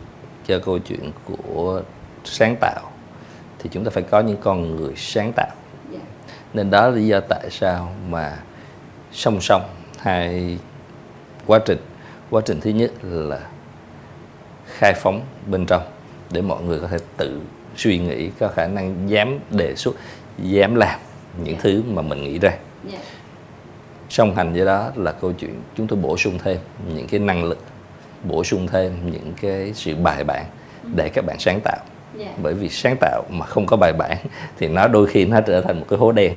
[0.47, 1.83] cho câu chuyện của
[2.25, 2.81] sáng tạo
[3.59, 5.47] thì chúng ta phải có những con người sáng tạo
[5.93, 6.03] yeah.
[6.27, 6.35] Dạ.
[6.55, 8.33] nên đó là lý do tại sao mà
[9.13, 9.63] song song
[9.99, 10.59] hai
[11.47, 11.79] quá trình
[12.31, 13.41] quá trình thứ nhất là
[14.67, 15.83] khai phóng bên trong
[16.31, 17.41] để mọi người có thể tự
[17.77, 19.95] suy nghĩ có khả năng dám đề xuất
[20.39, 21.01] dám làm
[21.37, 21.65] những yeah.
[21.65, 21.71] Dạ.
[21.71, 22.63] thứ mà mình nghĩ ra yeah.
[22.93, 22.99] Dạ.
[24.09, 26.59] song hành với đó là câu chuyện chúng tôi bổ sung thêm
[26.95, 27.59] những cái năng lực
[28.25, 30.45] bổ sung thêm những cái sự bài bản
[30.97, 31.79] để các bạn sáng tạo
[32.19, 32.31] yeah.
[32.31, 32.35] Dạ.
[32.43, 34.17] bởi vì sáng tạo mà không có bài bản
[34.59, 36.35] thì nó đôi khi nó trở thành một cái hố đen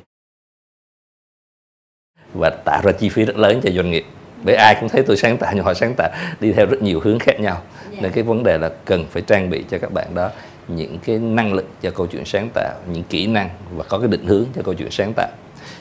[2.34, 4.04] và tạo ra chi phí rất lớn cho doanh nghiệp
[4.44, 7.00] bởi ai cũng thấy tôi sáng tạo nhưng họ sáng tạo đi theo rất nhiều
[7.00, 7.62] hướng khác nhau.
[7.90, 8.02] Yeah.
[8.02, 10.30] nên cái vấn đề là cần phải trang bị cho các bạn đó
[10.68, 14.08] những cái năng lực cho câu chuyện sáng tạo những kỹ năng và có cái
[14.08, 15.28] định hướng cho câu chuyện sáng tạo.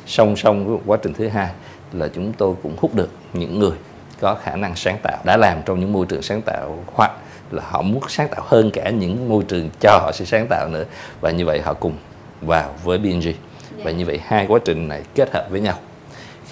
[0.05, 1.49] Song song với quá trình thứ hai
[1.93, 3.77] là chúng tôi cũng hút được những người
[4.19, 7.11] có khả năng sáng tạo đã làm trong những môi trường sáng tạo hoặc
[7.51, 10.69] là họ muốn sáng tạo hơn cả những môi trường cho họ sẽ sáng tạo
[10.69, 10.85] nữa.
[11.21, 11.93] Và như vậy họ cùng
[12.41, 13.31] vào với BNG
[13.83, 15.75] và như vậy hai quá trình này kết hợp với nhau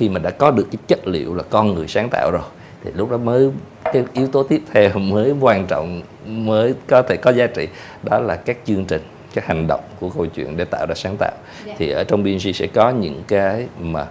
[0.01, 2.41] khi mà đã có được cái chất liệu là con người sáng tạo rồi
[2.83, 3.51] thì lúc đó mới
[3.83, 7.67] cái yếu tố tiếp theo mới quan trọng mới có thể có giá trị
[8.03, 9.01] đó là các chương trình
[9.33, 11.31] các hành động của câu chuyện để tạo ra sáng tạo.
[11.65, 11.77] Yeah.
[11.79, 14.07] thì ở trong BNG sẽ có những cái mà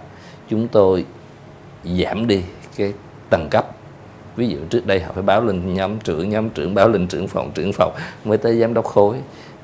[0.49, 1.05] chúng tôi
[1.83, 2.41] giảm đi
[2.77, 2.93] cái
[3.29, 3.67] tầng cấp.
[4.35, 7.27] Ví dụ trước đây họ phải báo lên nhóm trưởng nhóm trưởng báo lên trưởng
[7.27, 7.93] phòng trưởng phòng
[8.25, 9.15] mới tới giám đốc khối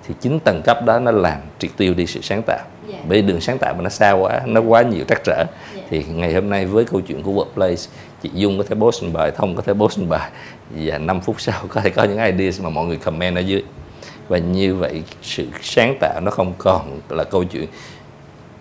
[0.08, 2.66] thì chính tầng cấp đó nó làm triệt tiêu đi sự sáng tạo.
[2.92, 3.06] Yeah.
[3.10, 5.36] bởi đường sáng tạo mà nó xa quá nó quá nhiều trắc trở.
[5.36, 5.88] Yeah.
[5.90, 7.88] thì ngày hôm nay với câu chuyện của workplace
[8.22, 10.32] chị dung có thể post một bài thông có thể post một bài
[10.70, 13.64] và 5 phút sau có thể có những ideas mà mọi người comment ở dưới.
[14.28, 17.66] Và như vậy sự sáng tạo nó không còn là câu chuyện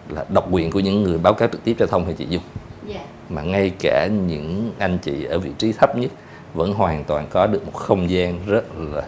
[0.08, 2.42] là độc quyền của những người báo cáo trực tiếp cho thông hay chị dung.
[2.88, 6.10] Yeah mà ngay cả những anh chị ở vị trí thấp nhất
[6.54, 9.02] vẫn hoàn toàn có được một không gian rất là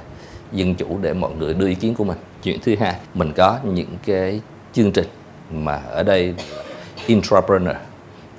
[0.52, 3.58] dân chủ để mọi người đưa ý kiến của mình chuyện thứ hai mình có
[3.64, 4.40] những cái
[4.72, 5.06] chương trình
[5.50, 6.34] mà ở đây
[7.06, 7.76] entrepreneur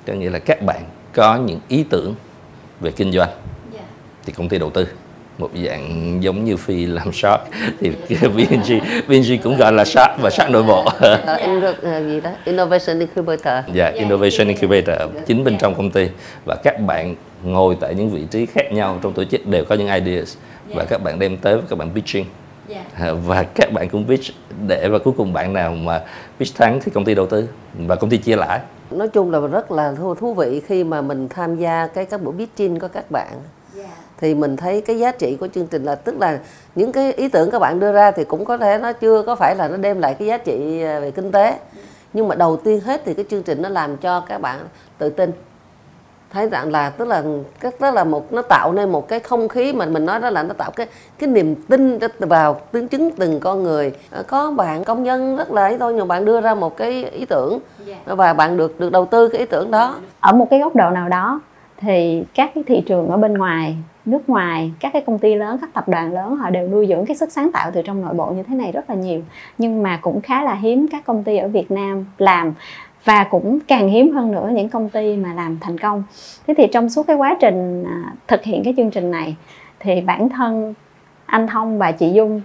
[0.06, 0.82] có nghĩa là các bạn
[1.14, 2.14] có những ý tưởng
[2.80, 3.28] về kinh doanh.
[3.74, 3.84] Yeah.
[4.26, 4.86] thì công ty đầu tư
[5.38, 7.40] một dạng giống như phi làm short
[7.80, 10.84] thì VNG VNG cũng gọi là short và short nội bộ.
[11.70, 13.64] Uh, gì đó innovation incubator.
[13.74, 16.08] Dạ yeah, innovation incubator chính bên trong công ty.
[16.44, 19.74] Và các bạn ngồi tại những vị trí khác nhau trong tổ chức đều có
[19.74, 20.36] những ideas.
[20.74, 22.24] Và các bạn đem tới và các bạn pitching
[22.74, 23.16] yeah.
[23.26, 24.24] và các bạn cũng pitch
[24.66, 26.04] để và cuối cùng bạn nào mà
[26.38, 28.60] pitch thắng thì công ty đầu tư và công ty chia lãi.
[28.90, 32.34] Nói chung là rất là thú vị khi mà mình tham gia cái các buổi
[32.38, 33.32] pitching của các bạn.
[34.20, 36.38] Thì mình thấy cái giá trị của chương trình là tức là
[36.74, 39.36] những cái ý tưởng các bạn đưa ra thì cũng có thể nó chưa có
[39.36, 41.58] phải là nó đem lại cái giá trị à, về kinh tế.
[42.12, 44.58] Nhưng mà đầu tiên hết thì cái chương trình nó làm cho các bạn
[44.98, 45.32] tự tin
[46.32, 47.22] thấy rằng là tức là
[47.60, 50.30] cái đó là một nó tạo nên một cái không khí mà mình nói đó
[50.30, 50.86] là nó tạo cái
[51.18, 53.92] cái niềm tin vào tương chứng từng con người.
[54.10, 57.04] À, có bạn công nhân rất là ấy thôi nhưng bạn đưa ra một cái
[57.04, 57.96] ý tưởng dạ.
[58.04, 59.96] và bạn được được đầu tư cái ý tưởng đó.
[60.20, 61.40] Ở một cái góc độ nào đó
[61.76, 65.58] thì các cái thị trường ở bên ngoài nước ngoài các cái công ty lớn
[65.60, 68.14] các tập đoàn lớn họ đều nuôi dưỡng cái sức sáng tạo từ trong nội
[68.14, 69.20] bộ như thế này rất là nhiều.
[69.58, 72.52] Nhưng mà cũng khá là hiếm các công ty ở Việt Nam làm
[73.04, 76.02] và cũng càng hiếm hơn nữa những công ty mà làm thành công.
[76.46, 79.36] Thế thì trong suốt cái quá trình à, thực hiện cái chương trình này,
[79.80, 80.74] thì bản thân
[81.26, 82.42] anh Thông và chị Dung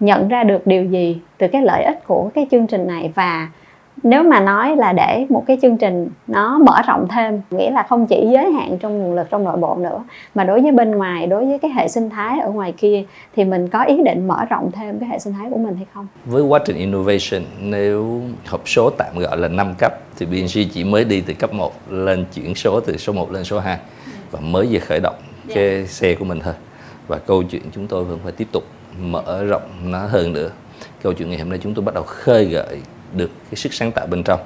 [0.00, 3.12] nhận ra được điều gì từ cái lợi ích của cái chương trình này?
[3.14, 3.48] Và
[4.06, 7.82] nếu mà nói là để một cái chương trình nó mở rộng thêm nghĩa là
[7.82, 10.90] không chỉ giới hạn trong nguồn lực trong nội bộ nữa mà đối với bên
[10.90, 13.04] ngoài đối với cái hệ sinh thái ở ngoài kia
[13.36, 15.86] thì mình có ý định mở rộng thêm cái hệ sinh thái của mình hay
[15.94, 16.06] không?
[16.24, 20.84] Với quá trình innovation nếu hộp số tạm gọi là 5 cấp thì BNG chỉ
[20.84, 23.78] mới đi từ cấp 1 lên chuyển số từ số 1 lên số 2
[24.30, 25.14] và mới vừa khởi động
[25.54, 26.54] cái xe của mình thôi.
[27.08, 28.64] Và câu chuyện chúng tôi vẫn phải tiếp tục
[29.00, 30.50] mở rộng nó hơn nữa.
[31.02, 32.80] Câu chuyện ngày hôm nay chúng tôi bắt đầu khơi gợi
[33.12, 34.40] được cái sức sáng tạo bên trong.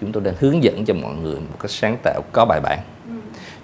[0.00, 2.78] Chúng tôi đang hướng dẫn cho mọi người một cách sáng tạo có bài bản.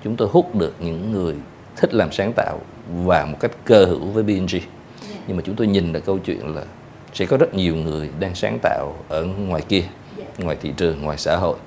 [0.04, 1.34] Chúng tôi hút được những người
[1.76, 2.60] thích làm sáng tạo
[3.04, 4.58] và một cách cơ hữu với BNG
[5.26, 6.62] nhưng mà chúng tôi nhìn là câu chuyện là
[7.14, 9.82] sẽ có rất nhiều người đang sáng tạo ở ngoài kia
[10.38, 11.58] ngoài thị trường ngoài xã hội.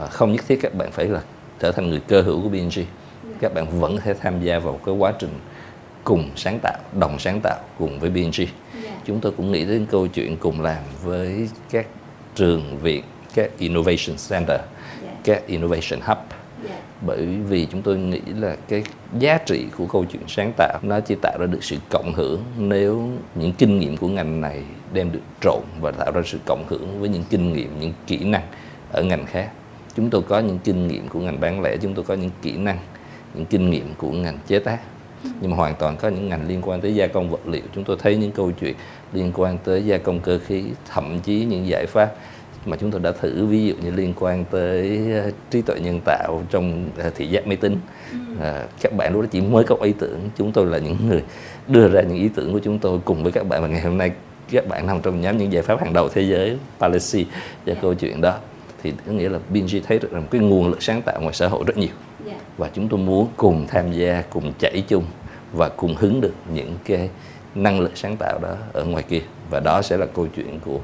[0.00, 1.20] À, không nhất thiết các bạn phải là
[1.60, 2.82] trở thành người cơ hữu của BNG
[3.40, 5.30] các bạn vẫn thể tham gia vào cái quá trình
[6.04, 8.46] cùng sáng tạo đồng sáng tạo cùng với BNG
[9.04, 11.86] chúng tôi cũng nghĩ đến câu chuyện cùng làm với các
[12.34, 14.60] trường viện các innovation center
[15.24, 16.18] các innovation hub.
[17.06, 18.82] Bởi vì chúng tôi nghĩ là cái
[19.18, 22.42] giá trị của câu chuyện sáng tạo nó chỉ tạo ra được sự cộng hưởng
[22.58, 26.64] nếu những kinh nghiệm của ngành này đem được trộn và tạo ra sự cộng
[26.68, 28.42] hưởng với những kinh nghiệm những kỹ năng
[28.92, 29.50] ở ngành khác.
[29.96, 32.52] Chúng tôi có những kinh nghiệm của ngành bán lẻ chúng tôi có những kỹ
[32.56, 32.78] năng
[33.34, 34.78] những kinh nghiệm của ngành chế tác
[35.40, 37.62] nhưng mà hoàn toàn có những ngành liên quan tới gia công vật liệu.
[37.74, 38.74] Chúng tôi thấy những câu chuyện
[39.12, 42.14] liên quan tới gia công cơ khí thậm chí những giải pháp
[42.66, 46.00] mà chúng tôi đã thử ví dụ như liên quan tới ờ, trí tuệ nhân
[46.04, 47.76] tạo trong ờ, thị giác máy tính.
[48.40, 50.20] À, các bạn lúc đó chỉ mới có ý tưởng.
[50.36, 51.22] Chúng tôi là những người
[51.68, 53.62] đưa ra những ý tưởng của chúng tôi cùng với các bạn.
[53.62, 54.10] Và ngày hôm nay
[54.50, 57.26] các bạn nằm trong nhóm những giải pháp hàng đầu thế giới policy
[57.66, 58.38] và câu chuyện đó.
[58.82, 61.48] Thì có nghĩa là BNG thấy được rằng cái nguồn lực sáng tạo ngoài xã
[61.48, 61.94] hội rất nhiều
[62.58, 65.04] và chúng tôi muốn cùng tham gia cùng chảy chung
[65.52, 67.10] và cùng hứng được những cái
[67.54, 69.20] năng lực sáng tạo đó ở ngoài kia.
[69.50, 70.78] Và đó sẽ là câu chuyện của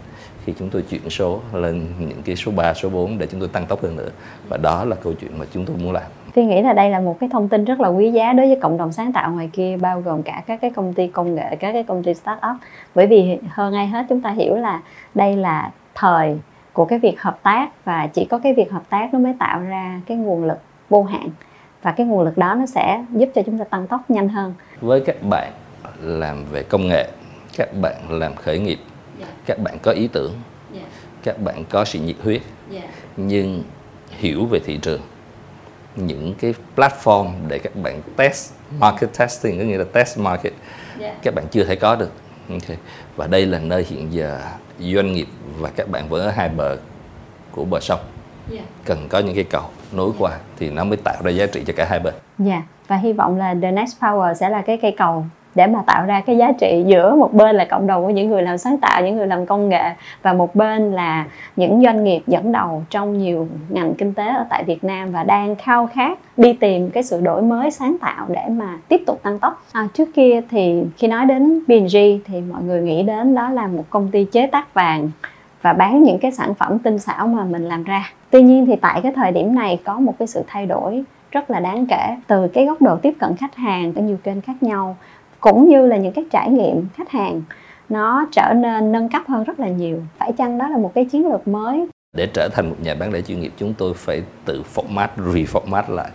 [0.45, 3.49] khi chúng tôi chuyển số lên những cái số 3, số 4 để chúng tôi
[3.49, 4.11] tăng tốc hơn nữa.
[4.49, 6.03] Và đó là câu chuyện mà chúng tôi muốn làm.
[6.35, 8.59] Tôi nghĩ là đây là một cái thông tin rất là quý giá đối với
[8.63, 11.57] cộng đồng sáng tạo ngoài kia bao gồm cả các cái công ty công nghệ,
[11.61, 12.57] các cái công ty start up
[12.95, 14.83] bởi vì hơn ai hết chúng ta hiểu là
[15.15, 16.39] đây là thời
[16.73, 19.61] của cái việc hợp tác và chỉ có cái việc hợp tác nó mới tạo
[19.61, 21.31] ra cái nguồn lực vô hạn
[21.83, 24.55] và cái nguồn lực đó nó sẽ giúp cho chúng ta tăng tốc nhanh hơn.
[24.81, 25.53] Với các bạn
[26.01, 27.09] làm về công nghệ,
[27.57, 28.79] các bạn làm khởi nghiệp
[29.21, 29.31] yeah.
[29.47, 30.33] các bạn có ý tưởng
[30.75, 30.87] yeah.
[31.23, 32.85] các bạn có sự nhiệt huyết yeah.
[33.17, 33.63] nhưng
[34.11, 35.01] hiểu về thị trường
[35.97, 40.53] những cái platform để các bạn test market testing có nghĩa là test market
[41.01, 41.17] yeah.
[41.23, 42.13] các bạn chưa thể có được
[42.51, 42.77] okay.
[43.17, 44.41] và đây là nơi hiện giờ
[44.79, 46.77] doanh nghiệp và các bạn vẫn ở hai bờ
[47.53, 48.01] của bờ sông
[48.53, 48.65] yeah.
[48.85, 51.73] cần có những cái cầu nối qua thì nó mới tạo ra giá trị cho
[51.77, 52.15] cả hai bên.
[52.39, 52.65] Dạ yeah.
[52.89, 56.07] và hy vọng là the next power sẽ là cái cây cầu để mà tạo
[56.07, 58.79] ra cái giá trị giữa một bên là cộng đồng của những người làm sáng
[58.79, 59.83] tạo những người làm công nghệ
[60.23, 61.25] và một bên là
[61.57, 65.25] những doanh nghiệp dẫn đầu trong nhiều ngành kinh tế ở tại Việt Nam và
[65.25, 69.21] đang khao khát đi tìm cái sự đổi mới sáng tạo để mà tiếp tục
[69.23, 73.35] tăng tốc à, trước kia thì khi nói đến B&G thì mọi người nghĩ đến
[73.35, 75.11] đó là một công ty chế tác vàng
[75.63, 78.13] và bán những cái sản phẩm tinh xảo mà mình làm ra.
[78.31, 81.51] Tuy nhiên thì tại cái thời điểm này có một cái sự thay đổi rất
[81.51, 84.63] là đáng kể từ cái góc độ tiếp cận khách hàng ở nhiều kênh khác
[84.63, 84.97] nhau,
[85.41, 87.43] cũng như là những cái trải nghiệm khách hàng
[87.89, 90.03] nó trở nên nâng cấp hơn rất là nhiều.
[90.19, 91.87] Phải chăng đó là một cái chiến lược mới?
[92.17, 95.95] Để trở thành một nhà bán lẻ chuyên nghiệp, chúng tôi phải tự format, reformat
[95.95, 96.11] lại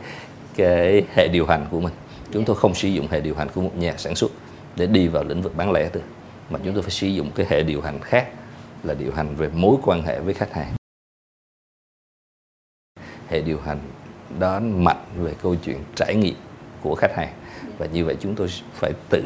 [0.55, 1.93] cái hệ điều hành của mình.
[2.31, 4.31] Chúng tôi không sử dụng hệ điều hành của một nhà sản xuất
[4.75, 6.03] để đi vào lĩnh vực bán lẻ được,
[6.49, 8.27] mà chúng tôi phải sử dụng cái hệ điều hành khác
[8.83, 10.73] là điều hành về mối quan hệ với khách hàng.
[13.27, 13.79] Hệ điều hành
[14.39, 16.35] đó mạnh về câu chuyện trải nghiệm
[16.81, 17.33] của khách hàng.
[17.77, 19.23] Và như vậy chúng tôi phải tự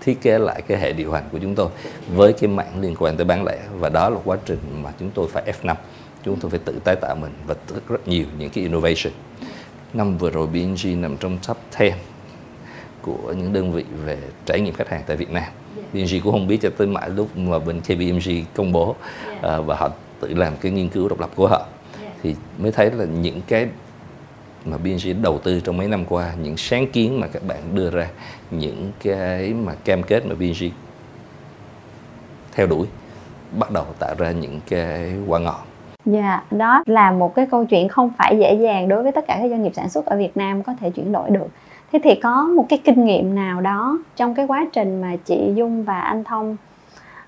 [0.00, 1.70] thiết kế lại cái hệ điều hành của chúng tôi
[2.08, 3.58] với cái mạng liên quan tới bán lẻ.
[3.78, 5.74] Và đó là quá trình mà chúng tôi phải F5
[6.24, 9.12] chúng tôi phải tự tái tạo mình và rất, rất nhiều những cái innovation.
[9.92, 11.94] Năm vừa rồi BNG nằm trong top 10
[13.04, 15.52] của những đơn vị về trải nghiệm khách hàng tại Việt Nam.
[15.92, 19.76] BNG cũng không biết cho tới mãi lúc mà bên KPMG công bố uh, và
[19.76, 19.90] họ
[20.20, 21.66] tự làm cái nghiên cứu độc lập của họ.
[22.22, 23.68] Thì mới thấy là những cái
[24.64, 27.90] mà BNG đầu tư trong mấy năm qua những sáng kiến mà các bạn đưa
[27.90, 28.08] ra
[28.50, 30.70] những cái mà cam kết mà BNG
[32.52, 32.86] theo đuổi
[33.58, 35.66] bắt đầu tạo ra những cái quả ngọt.
[36.06, 39.24] Dạ, yeah, đó là một cái câu chuyện không phải dễ dàng đối với tất
[39.28, 41.46] cả các doanh nghiệp sản xuất ở Việt Nam có thể chuyển đổi được.
[41.94, 45.52] Thế thì có một cái kinh nghiệm nào đó trong cái quá trình mà chị
[45.54, 46.56] Dung và anh Thông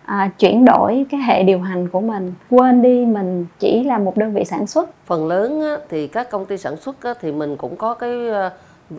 [0.05, 4.17] à, chuyển đổi cái hệ điều hành của mình quên đi mình chỉ là một
[4.17, 4.91] đơn vị sản xuất?
[5.07, 8.29] Phần lớn á, thì các công ty sản xuất á, thì mình cũng có cái
[8.29, 8.51] ờ,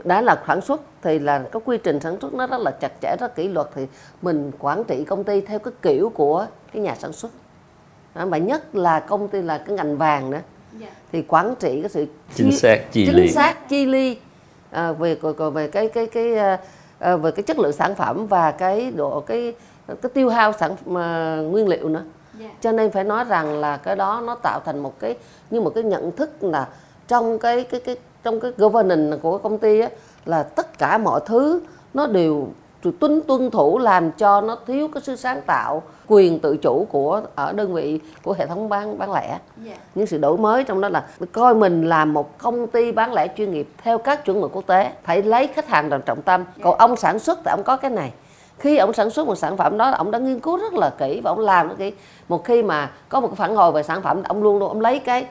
[0.04, 2.92] đã là sản xuất thì là cái quy trình sản xuất nó rất là chặt
[3.02, 3.68] chẽ rất kỷ luật.
[3.76, 3.86] Thì
[4.22, 7.32] mình quản trị công ty theo cái kiểu của cái nhà sản xuất.
[8.16, 10.42] Đó, và nhất là công ty là cái ngành vàng nữa.
[11.12, 14.18] Thì quản trị cái sự chính xác chi chính ly xác chi ly
[14.72, 16.60] à, về về về cái cái cái à,
[17.00, 19.54] à, về cái chất lượng sản phẩm và cái độ cái
[19.88, 22.04] cái tiêu hao sản mà, nguyên liệu nữa.
[22.62, 25.18] Cho nên phải nói rằng là cái đó nó tạo thành một cái
[25.50, 26.68] như một cái nhận thức là
[27.08, 29.90] trong cái cái cái trong cái governance của công ty á,
[30.26, 31.62] là tất cả mọi thứ
[31.94, 32.48] nó đều
[33.00, 37.22] tuân tuân thủ làm cho nó thiếu cái sự sáng tạo quyền tự chủ của
[37.36, 39.40] ở đơn vị của hệ thống bán bán lẻ.
[39.96, 43.28] Những sự đổi mới trong đó là coi mình là một công ty bán lẻ
[43.38, 46.44] chuyên nghiệp theo các chuẩn mực quốc tế phải lấy khách hàng làm trọng tâm.
[46.64, 48.12] Còn ông sản xuất thì ông có cái này.
[48.60, 51.22] Khi ông sản xuất một sản phẩm đó ông đã nghiên cứu rất là kỹ
[51.24, 51.92] và ông làm rất kỹ.
[52.30, 54.82] Một khi mà có một cái phản hồi về sản phẩm ông luôn luôn ông
[54.82, 55.26] lấy cái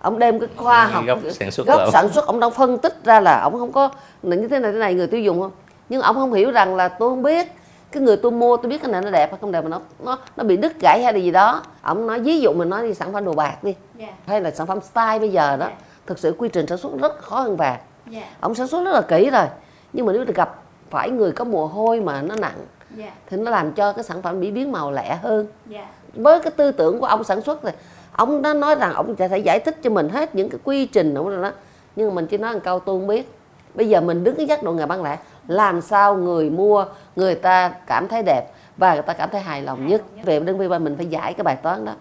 [0.00, 3.04] ông đem cái khoa học gốc sản xuất gốc sản xuất ông đang phân tích
[3.04, 3.90] ra là ông không có
[4.22, 5.50] như thế này thế này người tiêu dùng không?
[5.88, 7.46] Nhưng ông không hiểu rằng là tôi không biết
[7.92, 9.80] cái người tôi mua tôi biết cái này nó đẹp hay không đẹp mà nó
[10.04, 11.62] nó nó bị đứt gãy hay là gì đó.
[11.82, 13.74] Ông nói ví dụ mình nói đi sản phẩm đồ bạc đi.
[14.26, 15.68] Hay là sản phẩm style bây giờ đó
[16.06, 17.80] thực sự quy trình sản xuất rất khó hơn vàng.
[18.40, 19.46] Ông sản xuất rất là kỹ rồi.
[19.92, 20.58] Nhưng mà nếu gặp
[20.90, 22.56] phải người có mồ hôi mà nó nặng
[23.26, 25.46] thì nó làm cho cái sản phẩm bị biến màu lẻ hơn.
[26.14, 27.70] Với cái tư tưởng của ông sản xuất thì
[28.12, 31.14] ông đã nói rằng ông sẽ giải thích cho mình hết những cái quy trình
[31.14, 31.52] rồi đó.
[31.96, 33.32] Nhưng mà mình chỉ nói một câu tôi không biết
[33.74, 36.84] bây giờ mình đứng cái giác độ nghề bán lẻ làm sao người mua
[37.16, 38.44] người ta cảm thấy đẹp
[38.76, 40.02] và người ta cảm thấy hài lòng nhất.
[40.24, 41.92] Về đơn vị ba mình phải giải cái bài toán đó.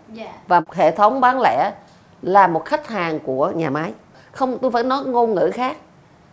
[0.47, 1.71] Và hệ thống bán lẻ
[2.21, 3.93] là một khách hàng của nhà máy.
[4.31, 5.77] Không tôi phải nói ngôn ngữ khác.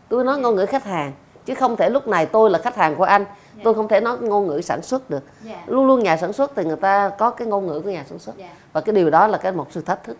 [0.09, 1.13] Tôi nói ngôn ngữ khách hàng
[1.45, 3.25] chứ không thể lúc này tôi là khách hàng của anh
[3.65, 5.25] tôi không thể nói ngôn ngữ sản xuất được.
[5.67, 8.19] Luôn luôn nhà sản xuất thì người ta có cái ngôn ngữ của nhà sản
[8.19, 8.35] xuất.
[8.73, 10.17] Và cái điều đó là cái một sự thách thức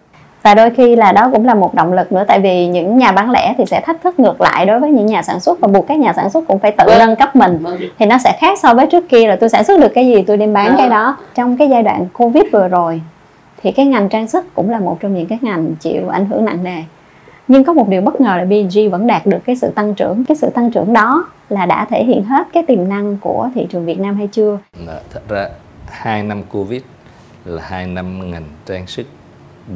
[0.47, 3.13] và đôi khi là đó cũng là một động lực nữa tại vì những nhà
[3.13, 5.69] bán lẻ thì sẽ thách thức ngược lại đối với những nhà sản xuất và
[5.69, 6.99] buộc các nhà sản xuất cũng phải tự Vâng.
[6.99, 7.77] nâng cấp mình Vâng.
[7.99, 10.23] thì nó sẽ khác so với trước kia là tôi sản xuất được cái gì
[10.23, 10.77] tôi đem bán Vâng.
[10.79, 13.01] cái đó trong cái giai đoạn covid vừa rồi
[13.63, 16.45] thì cái ngành trang sức cũng là một trong những cái ngành chịu ảnh hưởng
[16.45, 16.83] nặng nề
[17.49, 20.25] nhưng có một điều bất ngờ là B&G vẫn đạt được cái sự tăng trưởng
[20.25, 23.67] cái sự tăng trưởng đó là đã thể hiện hết cái tiềm năng của thị
[23.71, 24.59] trường Việt Nam hay chưa
[25.13, 25.49] thật ra
[25.89, 26.83] hai năm covid
[27.45, 29.07] là hai năm ngành trang sức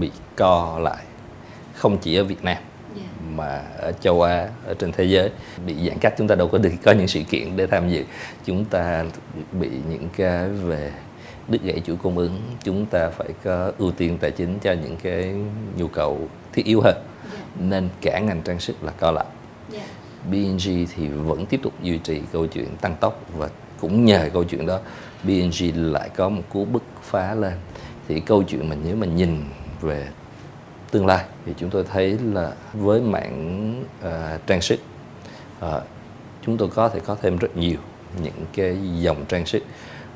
[0.00, 1.04] bị co lại
[1.74, 2.56] không chỉ ở Việt Nam
[3.36, 5.30] mà ở châu Á ở trên thế giới.
[5.66, 8.04] Bị giãn cách chúng ta đâu có được có những sự kiện để tham dự.
[8.44, 9.04] Chúng ta
[9.52, 10.92] bị những cái về
[11.48, 12.40] đứt gãy chuỗi cung ứng.
[12.62, 15.34] Chúng ta phải có ưu tiên tài chính cho những cái
[15.76, 16.96] nhu cầu thiết yếu hơn.
[17.58, 19.26] Nên cả ngành trang sức là co lại.
[20.30, 23.48] B&G thì vẫn tiếp tục duy trì câu chuyện tăng tốc và
[23.80, 24.78] cũng nhờ câu chuyện đó
[25.24, 27.52] B&G lại có một cú bứt phá lên.
[28.08, 29.44] Thì câu chuyện mình nếu mình nhìn
[29.80, 30.08] về
[30.90, 31.24] tương lai.
[31.46, 34.80] Thì chúng tôi thấy là với mảng ờ, uh, trang sức
[35.60, 35.82] ờ, uh,
[36.46, 37.78] chúng tôi có thể có thêm rất nhiều
[38.22, 39.62] những cái dòng trang sức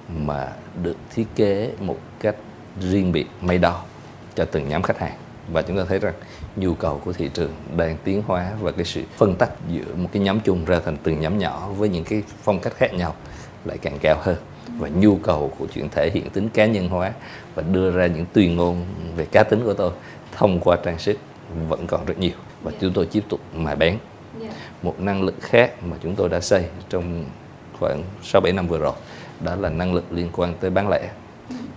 [0.09, 0.49] mà
[0.83, 2.35] được thiết kế một cách
[2.81, 3.83] riêng biệt may đo
[4.35, 5.17] cho từng nhóm khách hàng.
[5.53, 6.15] Và chúng ta thấy rằng
[6.57, 10.09] nhu cầu của thị trường đang tiến hóa và cái sự phân tách giữa một
[10.13, 13.15] cái nhóm chung ra thành từng nhóm nhỏ với những cái phong cách khác nhau
[13.65, 14.37] lại càng cao hơn.
[14.79, 17.13] Và nhu cầu của chuyện thể hiện tính cá nhân hóa
[17.55, 18.85] và đưa ra những tuyên ngôn
[19.17, 19.93] về cá tính của tôi
[20.37, 21.17] thông qua trang sức
[21.69, 23.99] vẫn còn rất nhiều và chúng tôi tiếp tục mài bén
[24.83, 27.25] một năng lực khác mà chúng tôi đã xây trong
[27.79, 28.93] khoảng 6-7 năm vừa rồi
[29.41, 31.11] đó là năng lực liên quan tới bán lẻ.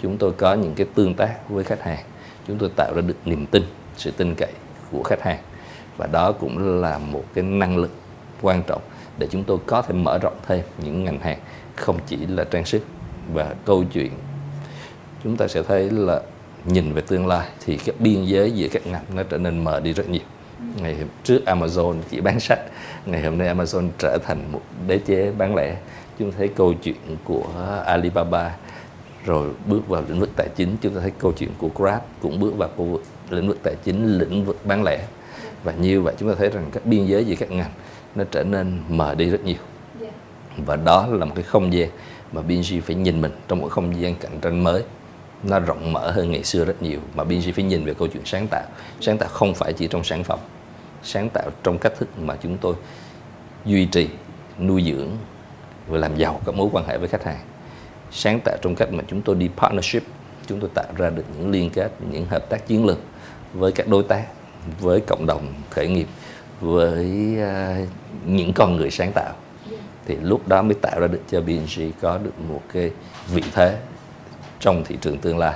[0.01, 2.05] Chúng tôi có những cái tương tác với khách hàng
[2.47, 3.63] chúng tôi tạo ra được niềm tin
[3.97, 4.51] sự tin cậy
[4.91, 5.39] của khách hàng
[5.97, 7.91] và đó cũng là một cái năng lực
[8.41, 8.81] quan trọng
[9.17, 11.39] để chúng tôi có thể mở rộng thêm những ngành hàng
[11.75, 12.81] không chỉ là trang sức
[13.33, 14.11] và câu chuyện.
[15.23, 16.21] Chúng ta sẽ thấy là
[16.67, 19.79] nhìn về tương lai thì cái biên giới giữa các ngành nó trở nên mờ
[19.79, 20.21] đi rất nhiều.
[20.81, 22.59] Ngày trước Amazon chỉ bán sách
[23.05, 25.75] ngày hôm nay Amazon trở thành một đế chế bán lẻ.
[26.19, 27.43] Chúng ta thấy câu chuyện của
[27.85, 28.55] Alibaba
[29.25, 32.39] rồi bước vào lĩnh vực tài chính chúng ta thấy câu chuyện của Grab cũng
[32.39, 34.99] bước vào khu vực lĩnh vực tài chính lĩnh vực bán lẻ.
[35.63, 37.71] Và như vậy chúng ta thấy rằng các biên giới giữa các ngành
[38.15, 39.57] nó trở nên mờ đi rất nhiều.
[40.65, 41.89] Và đó là một cái không gian
[42.31, 44.83] mà B&G phải nhìn mình trong một không gian cạnh tranh mới
[45.43, 46.99] nó rộng mở hơn ngày xưa rất nhiều.
[47.15, 48.63] Mà B&G phải nhìn về câu chuyện sáng tạo.
[49.01, 50.39] Sáng tạo không phải chỉ trong sản phẩm.
[51.03, 52.75] Sáng tạo trong cách thức mà chúng tôi
[53.65, 54.09] duy trì
[54.59, 55.09] nuôi dưỡng
[55.87, 57.39] và làm giàu các mối quan hệ với khách hàng.
[58.11, 60.03] Sáng tạo trong cách mà chúng tôi đi partnership.
[60.47, 62.99] Chúng tôi tạo ra được những liên kết những hợp tác chiến lược
[63.53, 64.25] với các đối tác
[64.79, 66.07] với cộng đồng khởi nghiệp
[66.61, 67.87] với uh,
[68.25, 69.33] những con người sáng tạo.
[70.05, 72.91] Thì lúc đó mới tạo ra được cho BNG có được một cái
[73.27, 73.77] vị thế
[74.59, 75.53] trong thị trường tương lai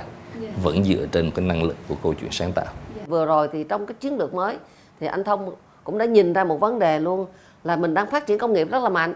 [0.62, 2.66] vẫn dựa trên cái năng lực của câu chuyện sáng tạo.
[3.06, 4.56] Vừa rồi thì trong cái chiến lược mới
[5.00, 7.26] thì anh thông cũng đã nhìn ra một vấn đề luôn
[7.64, 9.14] là mình đang phát triển công nghiệp rất là mạnh.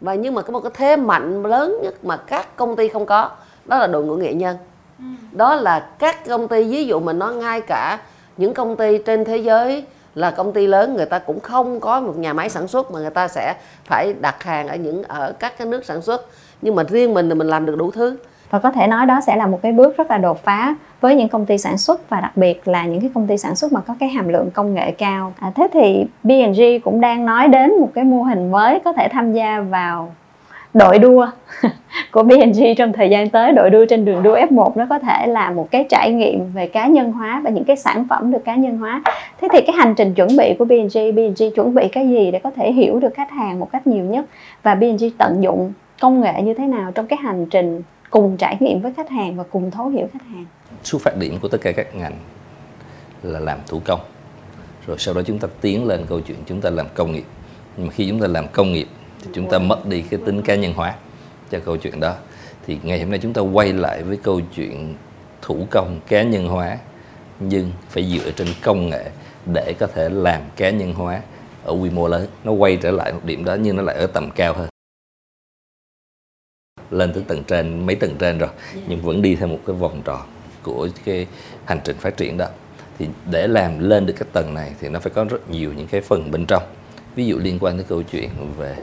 [0.00, 3.06] Và nhưng mà có một cái thế mạnh lớn nhất mà các công ty không
[3.06, 3.30] có
[3.64, 4.56] đó là đội ngũ nghệ nhân.
[5.32, 8.00] Đó là các công ty ví dụ mình nói ngay cả
[8.36, 12.00] những công ty trên thế giới là công ty lớn người ta cũng không có
[12.00, 13.54] một nhà máy sản xuất mà người ta sẽ
[13.84, 16.26] phải đặt hàng ở những ở các cái nước sản xuất.
[16.62, 18.16] Nhưng mà riêng mình thì mình làm được đủ thứ
[18.50, 21.14] và có thể nói đó sẽ là một cái bước rất là đột phá với
[21.14, 23.72] những công ty sản xuất và đặc biệt là những cái công ty sản xuất
[23.72, 25.32] mà có cái hàm lượng công nghệ cao.
[25.38, 29.08] À, thế thì B&G cũng đang nói đến một cái mô hình mới có thể
[29.08, 30.12] tham gia vào
[30.74, 31.26] đội đua
[32.12, 33.52] của B&G trong thời gian tới.
[33.52, 36.66] Đội đua trên đường đua F1 nó có thể là một cái trải nghiệm về
[36.66, 39.02] cá nhân hóa và những cái sản phẩm được cá nhân hóa.
[39.40, 42.38] Thế thì cái hành trình chuẩn bị của B&G B&G chuẩn bị cái gì để
[42.38, 44.24] có thể hiểu được khách hàng một cách nhiều nhất?
[44.62, 48.56] Và B&G tận dụng công nghệ như thế nào trong cái hành trình cùng trải
[48.60, 50.46] nghiệm với khách hàng và cùng thấu hiểu khách hàng.
[50.84, 52.18] Xuất phát điểm của tất cả các ngành
[53.22, 54.00] là làm thủ công.
[54.86, 57.24] Rồi sau đó chúng ta tiến lên câu chuyện chúng ta làm công nghiệp.
[57.76, 58.88] Nhưng mà khi chúng ta làm công nghiệp
[59.22, 60.94] thì chúng ta mất đi cái tính cá nhân hóa
[61.50, 62.14] cho câu chuyện đó.
[62.66, 64.94] Thì ngày hôm nay chúng ta quay lại với câu chuyện
[65.42, 66.78] thủ công cá nhân hóa
[67.40, 69.10] nhưng phải dựa trên công nghệ
[69.54, 71.20] để có thể làm cá nhân hóa
[71.64, 72.26] ở quy mô lớn.
[72.44, 74.68] Nó quay trở lại một điểm đó nhưng nó lại ở tầm cao hơn
[76.90, 78.50] lên tới tầng trên mấy tầng trên rồi
[78.88, 80.20] nhưng vẫn đi theo một cái vòng tròn
[80.62, 81.26] của cái
[81.64, 82.46] hành trình phát triển đó.
[82.98, 85.86] Thì để làm lên được cái tầng này thì nó phải có rất nhiều những
[85.86, 86.62] cái phần bên trong.
[87.14, 88.76] Ví dụ liên quan tới câu chuyện về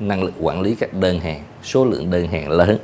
[0.00, 2.78] năng lực quản lý các đơn hàng số lượng đơn hàng lớn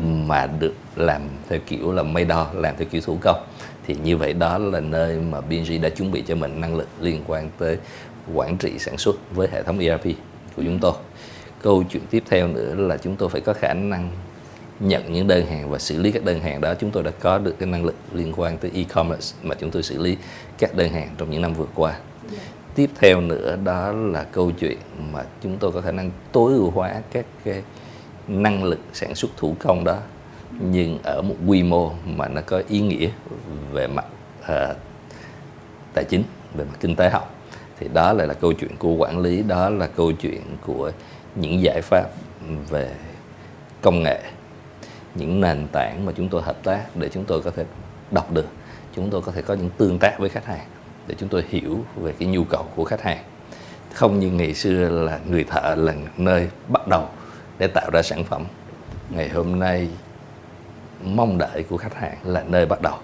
[0.00, 3.44] mà được làm theo kiểu là may đo làm theo kiểu thủ công.
[3.86, 6.88] Thì như vậy đó là nơi mà BNG đã chuẩn bị cho mình năng lực
[7.00, 7.78] liên quan tới
[8.34, 10.04] quản trị sản xuất với hệ thống ERP
[10.56, 10.92] của chúng tôi
[11.62, 14.10] câu chuyện tiếp theo nữa là chúng tôi phải có khả năng
[14.80, 16.74] nhận những đơn hàng và xử lý các đơn hàng đó.
[16.74, 19.82] Chúng tôi đã có được cái năng lực liên quan tới e-commerce mà chúng tôi
[19.82, 20.16] xử lý
[20.58, 21.98] các đơn hàng trong những năm vừa qua.
[22.74, 24.78] Tiếp theo nữa đó là câu chuyện
[25.12, 27.62] mà chúng tôi có khả năng tối ưu hóa các cái
[28.28, 29.96] năng lực sản xuất thủ công đó
[30.60, 33.08] nhưng ở một quy mô mà nó có ý nghĩa
[33.72, 34.04] về mặt
[34.42, 34.76] uh,
[35.94, 36.22] tài chính
[36.54, 37.34] về mặt kinh tế học.
[37.78, 40.92] Thì đó lại là câu chuyện của quản lý đó là câu chuyện của
[41.34, 42.04] những giải pháp
[42.68, 42.94] về
[43.80, 44.20] công nghệ,
[45.14, 47.64] những nền tảng mà chúng tôi hợp tác để chúng tôi có thể
[48.10, 48.46] đọc được,
[48.96, 50.66] chúng tôi có thể có những tương tác với khách hàng
[51.06, 53.24] để chúng tôi hiểu về cái nhu cầu của khách hàng.
[53.94, 57.08] Không như ngày xưa là người thợ là nơi bắt đầu
[57.58, 58.44] để tạo ra sản phẩm.
[59.10, 59.88] Ngày hôm nay,
[61.04, 62.94] mong đợi của khách hàng là nơi bắt đầu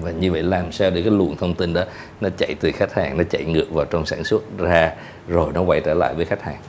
[0.00, 1.84] và như vậy làm sao để cái luồng thông tin đó
[2.20, 4.92] nó chạy từ khách hàng nó chạy ngược vào trong sản xuất ra
[5.28, 6.60] rồi nó quay trở lại với khách hàng.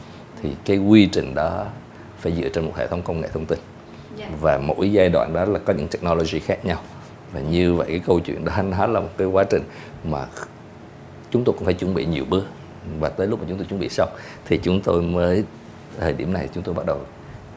[0.44, 1.66] Thì cái quy trình đó
[2.20, 3.60] phải dựa trên một hệ thống công nghệ thông tin.
[4.42, 6.82] Và mỗi giai đoạn đó là có những technology khác nhau.
[7.34, 9.64] Và như vậy cái câu chuyện đó nó là một cái quá trình
[10.04, 10.26] mà
[11.32, 12.46] chúng tôi cũng phải chuẩn bị nhiều bước.
[13.00, 14.10] Và tới lúc mà chúng tôi chuẩn bị xong
[14.46, 15.44] thì chúng tôi mới
[16.00, 16.98] thời điểm này chúng tôi bắt đầu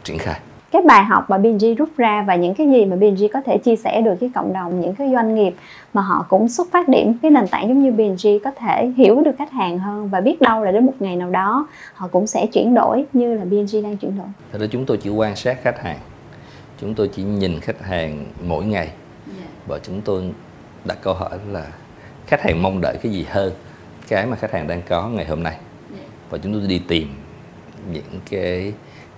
[0.05, 0.41] triển khai
[0.73, 3.59] cái bài học mà BNG rút ra và những cái gì mà BNG có thể
[3.59, 5.55] chia sẻ được với cộng đồng những cái doanh nghiệp
[5.95, 9.23] mà họ cũng xuất phát điểm cái nền tảng giống như BNG có thể hiểu
[9.25, 12.27] được khách hàng hơn và biết đâu là đến một ngày nào đó họ cũng
[12.27, 14.27] sẽ chuyển đổi như là BNG đang chuyển đổi.
[14.53, 15.99] Thật ra chúng tôi chỉ quan sát khách hàng,
[16.81, 18.89] chúng tôi chỉ nhìn khách hàng mỗi ngày.
[19.67, 20.23] Và chúng tôi
[20.85, 21.67] đặt câu hỏi là
[22.27, 23.53] khách hàng mong đợi cái gì hơn
[24.09, 25.57] cái mà khách hàng đang có ngày hôm nay?
[26.31, 27.09] Và chúng tôi đi tìm
[27.93, 28.73] những cái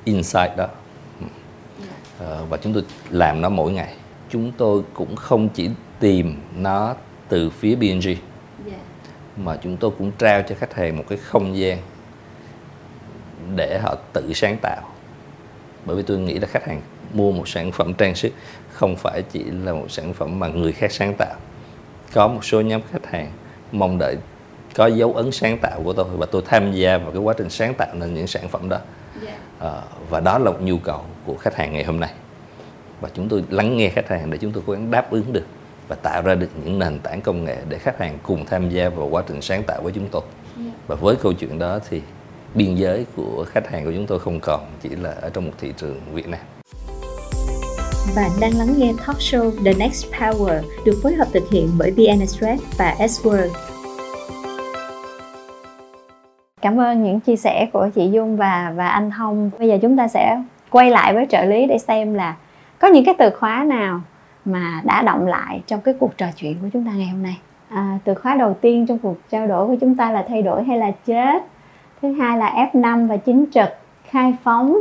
[0.05, 0.67] insight đó
[2.19, 3.95] và chúng tôi làm nó mỗi ngày.
[4.31, 6.95] Chúng tôi cũng không chỉ tìm nó
[7.29, 8.15] từ phía BNG
[9.37, 11.79] mà chúng tôi cũng trao cho khách hàng một cái không gian
[13.57, 14.83] để họ tự sáng tạo.
[15.85, 16.81] Bởi vì tôi nghĩ là khách hàng
[17.13, 18.33] mua một sản phẩm trang sức
[18.73, 21.35] không phải chỉ là một sản phẩm mà người khác sáng tạo.
[22.13, 23.33] Có một số nhóm khách hàng
[23.73, 24.17] mong đợi
[24.75, 27.51] có dấu ấn sáng tạo của tôi và tôi tham gia vào cái quá trình
[27.51, 28.79] sáng tạo nên những sản phẩm đó
[29.61, 32.11] à, và đó là một nhu cầu của khách hàng ngày hôm nay
[33.01, 35.47] và chúng tôi lắng nghe khách hàng để chúng tôi cố gắng đáp ứng được
[35.89, 38.89] và tạo ra được những nền tảng công nghệ để khách hàng cùng tham gia
[38.89, 40.23] vào quá trình sáng tạo với chúng tôi
[40.87, 42.03] và với câu chuyện đó thì
[42.55, 45.53] biên giới của khách hàng của chúng tôi không còn chỉ là ở trong một
[45.61, 46.41] thị trường Việt Nam.
[48.17, 51.91] Bạn đang lắng nghe talk show The Next Power được phối hợp thực hiện bởi
[51.91, 53.74] VN Express và S-World.
[56.65, 59.51] Cảm ơn những chia sẻ của chị Dung và và anh Thông.
[59.59, 62.35] Bây giờ chúng ta sẽ quay lại với trợ lý để xem là
[62.79, 64.01] có những cái từ khóa nào
[64.45, 67.39] mà đã động lại trong cái cuộc trò chuyện của chúng ta ngày hôm nay.
[67.69, 70.65] À, từ khóa đầu tiên trong cuộc trao đổi của chúng ta là thay đổi
[70.65, 71.43] hay là chết?
[72.03, 73.69] Thứ hai là F5 và chính trực
[74.05, 74.79] khai phóng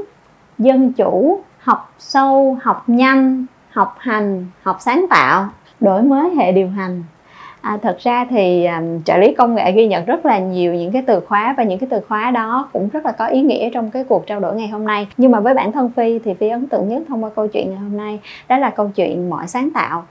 [0.58, 6.70] dân chủ học sâu học nhanh học hành học sáng tạo đổi mới hệ điều
[6.70, 7.04] hành.
[7.64, 10.92] À, thật ra thì um, trợ lý công nghệ ghi nhận rất là nhiều những
[10.92, 13.70] cái từ khóa và những cái từ khóa đó cũng rất là có ý nghĩa
[13.70, 15.08] trong cái cuộc trao đổi ngày hôm nay.
[15.18, 17.70] Nhưng mà với bản thân Phi thì Phi ấn tượng nhất thông qua câu chuyện
[17.70, 20.04] ngày hôm nay đó là câu chuyện mọi sáng tạo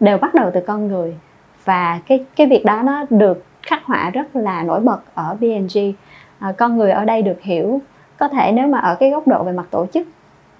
[0.00, 1.16] đều bắt đầu từ con người
[1.64, 5.92] và cái cái việc đó nó được khắc họa rất là nổi bật ở BNG.
[6.38, 7.80] À, con người ở đây được hiểu
[8.18, 10.06] có thể nếu mà ở cái góc độ về mặt tổ chức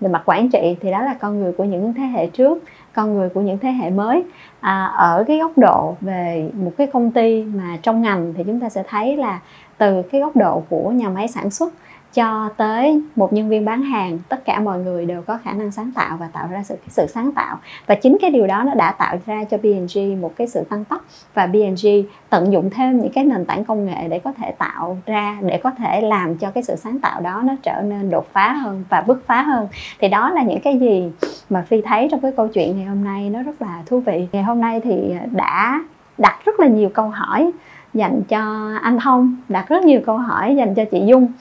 [0.01, 2.59] về mặt quản trị thì đó là con người của những thế hệ trước
[2.99, 4.25] con người của những thế hệ mới.
[4.61, 8.61] À, ở cái góc độ về một cái công ty mà trong ngành thì chúng
[8.61, 9.41] ta sẽ thấy là
[9.79, 11.73] từ cái góc độ của nhà máy sản xuất
[12.15, 15.71] cho tới một nhân viên bán hàng, tất cả mọi người đều có khả năng
[15.71, 17.59] sáng tạo và tạo ra sự sự sáng tạo.
[17.87, 20.85] Và chính cái điều đó nó đã tạo ra cho B&G một cái sự tăng
[20.85, 21.05] tốc
[21.35, 21.89] và B&G
[22.31, 25.61] tận dụng thêm những cái nền tảng công nghệ để có thể tạo ra, để
[25.63, 28.85] có thể làm cho cái sự sáng tạo đó nó trở nên đột phá hơn
[28.89, 29.69] và bứt phá hơn.
[29.99, 31.11] Thì đó là những cái gì
[31.51, 34.29] mà phi thấy trong cái câu chuyện ngày hôm nay, nó rất là thú vị.
[34.33, 35.85] Ngày hôm nay thì đã
[36.19, 37.51] đặt rất là nhiều câu hỏi
[37.95, 41.33] dành cho anh Thông đặt rất nhiều câu hỏi dành cho chị Dung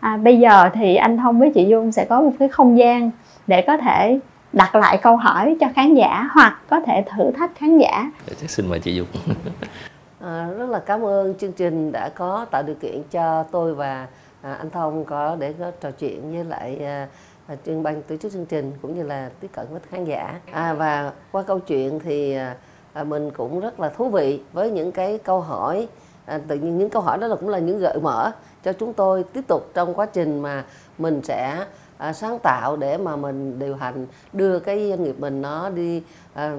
[0.00, 3.10] à, bây giờ thì anh Thông với chị Dung sẽ có một cái không gian
[3.46, 4.20] để có thể
[4.52, 8.10] đặt lại câu hỏi cho khán giả hoặc có thể thử thách khán giả.
[8.40, 9.06] Chắc xin mời chị Dung.
[10.20, 14.06] à, rất là cảm ơn chương trình đã có tạo điều kiện cho tôi và
[14.42, 17.06] à, anh Thông có để có trò chuyện với lại à,
[17.46, 20.34] à, trên ban tổ chức chương trình cũng như là tiếp cận với khán giả.
[20.52, 22.54] À, và qua câu chuyện thì à, à
[22.96, 25.88] Ờ, mình cũng rất là thú vị với những cái câu hỏi.
[26.26, 28.30] À, tự nhiên những câu hỏi đó là cũng là những gợi mở
[28.64, 30.64] cho chúng tôi tiếp tục trong quá trình mà
[30.98, 31.64] mình sẽ
[31.98, 36.02] à, sáng tạo để mà mình điều hành đưa cái doanh nghiệp mình nó đi
[36.34, 36.56] à,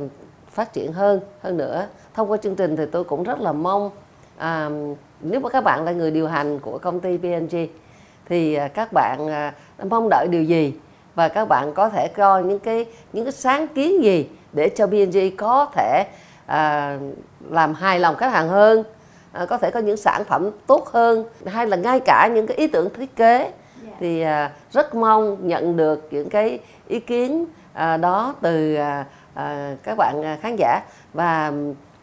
[0.50, 1.88] phát triển hơn hơn nữa.
[2.14, 3.90] Thông qua chương trình thì tôi cũng rất là mong
[4.38, 4.70] à,
[5.22, 7.68] nếu mà các bạn là người điều hành của công ty PNG
[8.26, 9.54] thì à, các bạn à,
[9.90, 10.74] mong đợi điều gì?
[11.16, 14.88] Và các bạn có thể coi những cái những cái sáng kiến gì để cho
[14.88, 16.06] PNG có thể
[16.48, 16.98] à,
[17.50, 18.84] làm hài lòng khách hàng hơn
[19.32, 22.58] à, có thể có những sản phẩm tốt hơn hay là ngay cả những cái
[22.58, 23.52] ý tưởng thiết kế.
[23.84, 23.92] Dạ.
[24.00, 29.76] thì à, rất mong nhận được những cái ý kiến à, đó từ à, à,
[29.84, 30.82] các bạn à, khán giả.
[31.14, 31.52] Và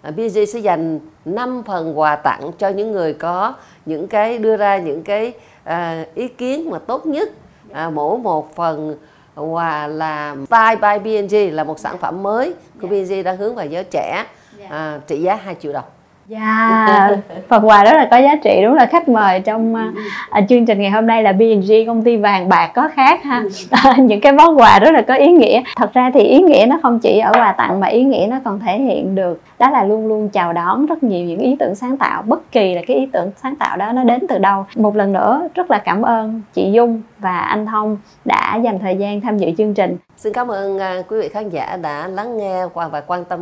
[0.02, 3.54] à, BG sẽ dành 5 phần quà tặng cho những người có
[3.86, 5.32] những cái đưa ra những cái
[5.64, 7.28] à, ý kiến mà tốt nhất.
[7.72, 8.96] À, mỗi một phần
[9.42, 13.22] quà là Style by BNG là một sản phẩm mới của BNG dạ.
[13.22, 14.24] đang hướng vào giới trẻ
[14.58, 14.66] dạ.
[14.70, 15.84] à, trị giá 2 triệu đồng
[16.26, 17.18] Dạ, yeah.
[17.48, 20.80] phần quà rất là có giá trị đúng là khách mời trong uh, chương trình
[20.80, 23.42] ngày hôm nay là B&G công ty vàng bạc có khác ha.
[23.98, 25.62] những cái món quà rất là có ý nghĩa.
[25.76, 28.36] Thật ra thì ý nghĩa nó không chỉ ở quà tặng mà ý nghĩa nó
[28.44, 31.74] còn thể hiện được đó là luôn luôn chào đón rất nhiều những ý tưởng
[31.74, 34.66] sáng tạo bất kỳ là cái ý tưởng sáng tạo đó nó đến từ đâu.
[34.76, 38.96] Một lần nữa rất là cảm ơn chị Dung và anh Thông đã dành thời
[38.96, 39.96] gian tham dự chương trình.
[40.16, 43.40] Xin cảm ơn uh, quý vị khán giả đã lắng nghe và quan tâm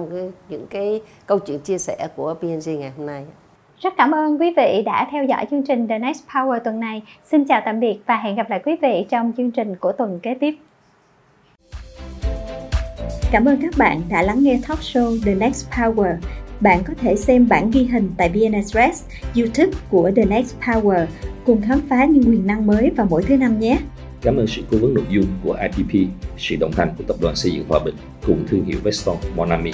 [0.49, 3.25] những cái câu chuyện chia sẻ của PNG ngày hôm nay.
[3.81, 7.03] Rất cảm ơn quý vị đã theo dõi chương trình The Next Power tuần này.
[7.25, 10.21] Xin chào tạm biệt và hẹn gặp lại quý vị trong chương trình của tuần
[10.23, 10.55] kế tiếp.
[13.33, 16.15] Cảm ơn các bạn đã lắng nghe talk show The Next Power.
[16.61, 19.05] Bạn có thể xem bản ghi hình tại BNS Rest,
[19.37, 21.07] YouTube của The Next Power
[21.47, 23.79] cùng khám phá những quyền năng mới vào mỗi thứ năm nhé.
[24.23, 27.37] Cảm ơn sự cố vấn nội dung của IPP, sự đồng hành của Tập đoàn
[27.37, 27.95] Xây dựng Hòa Bình
[28.27, 29.71] cùng thương hiệu Veston Monami.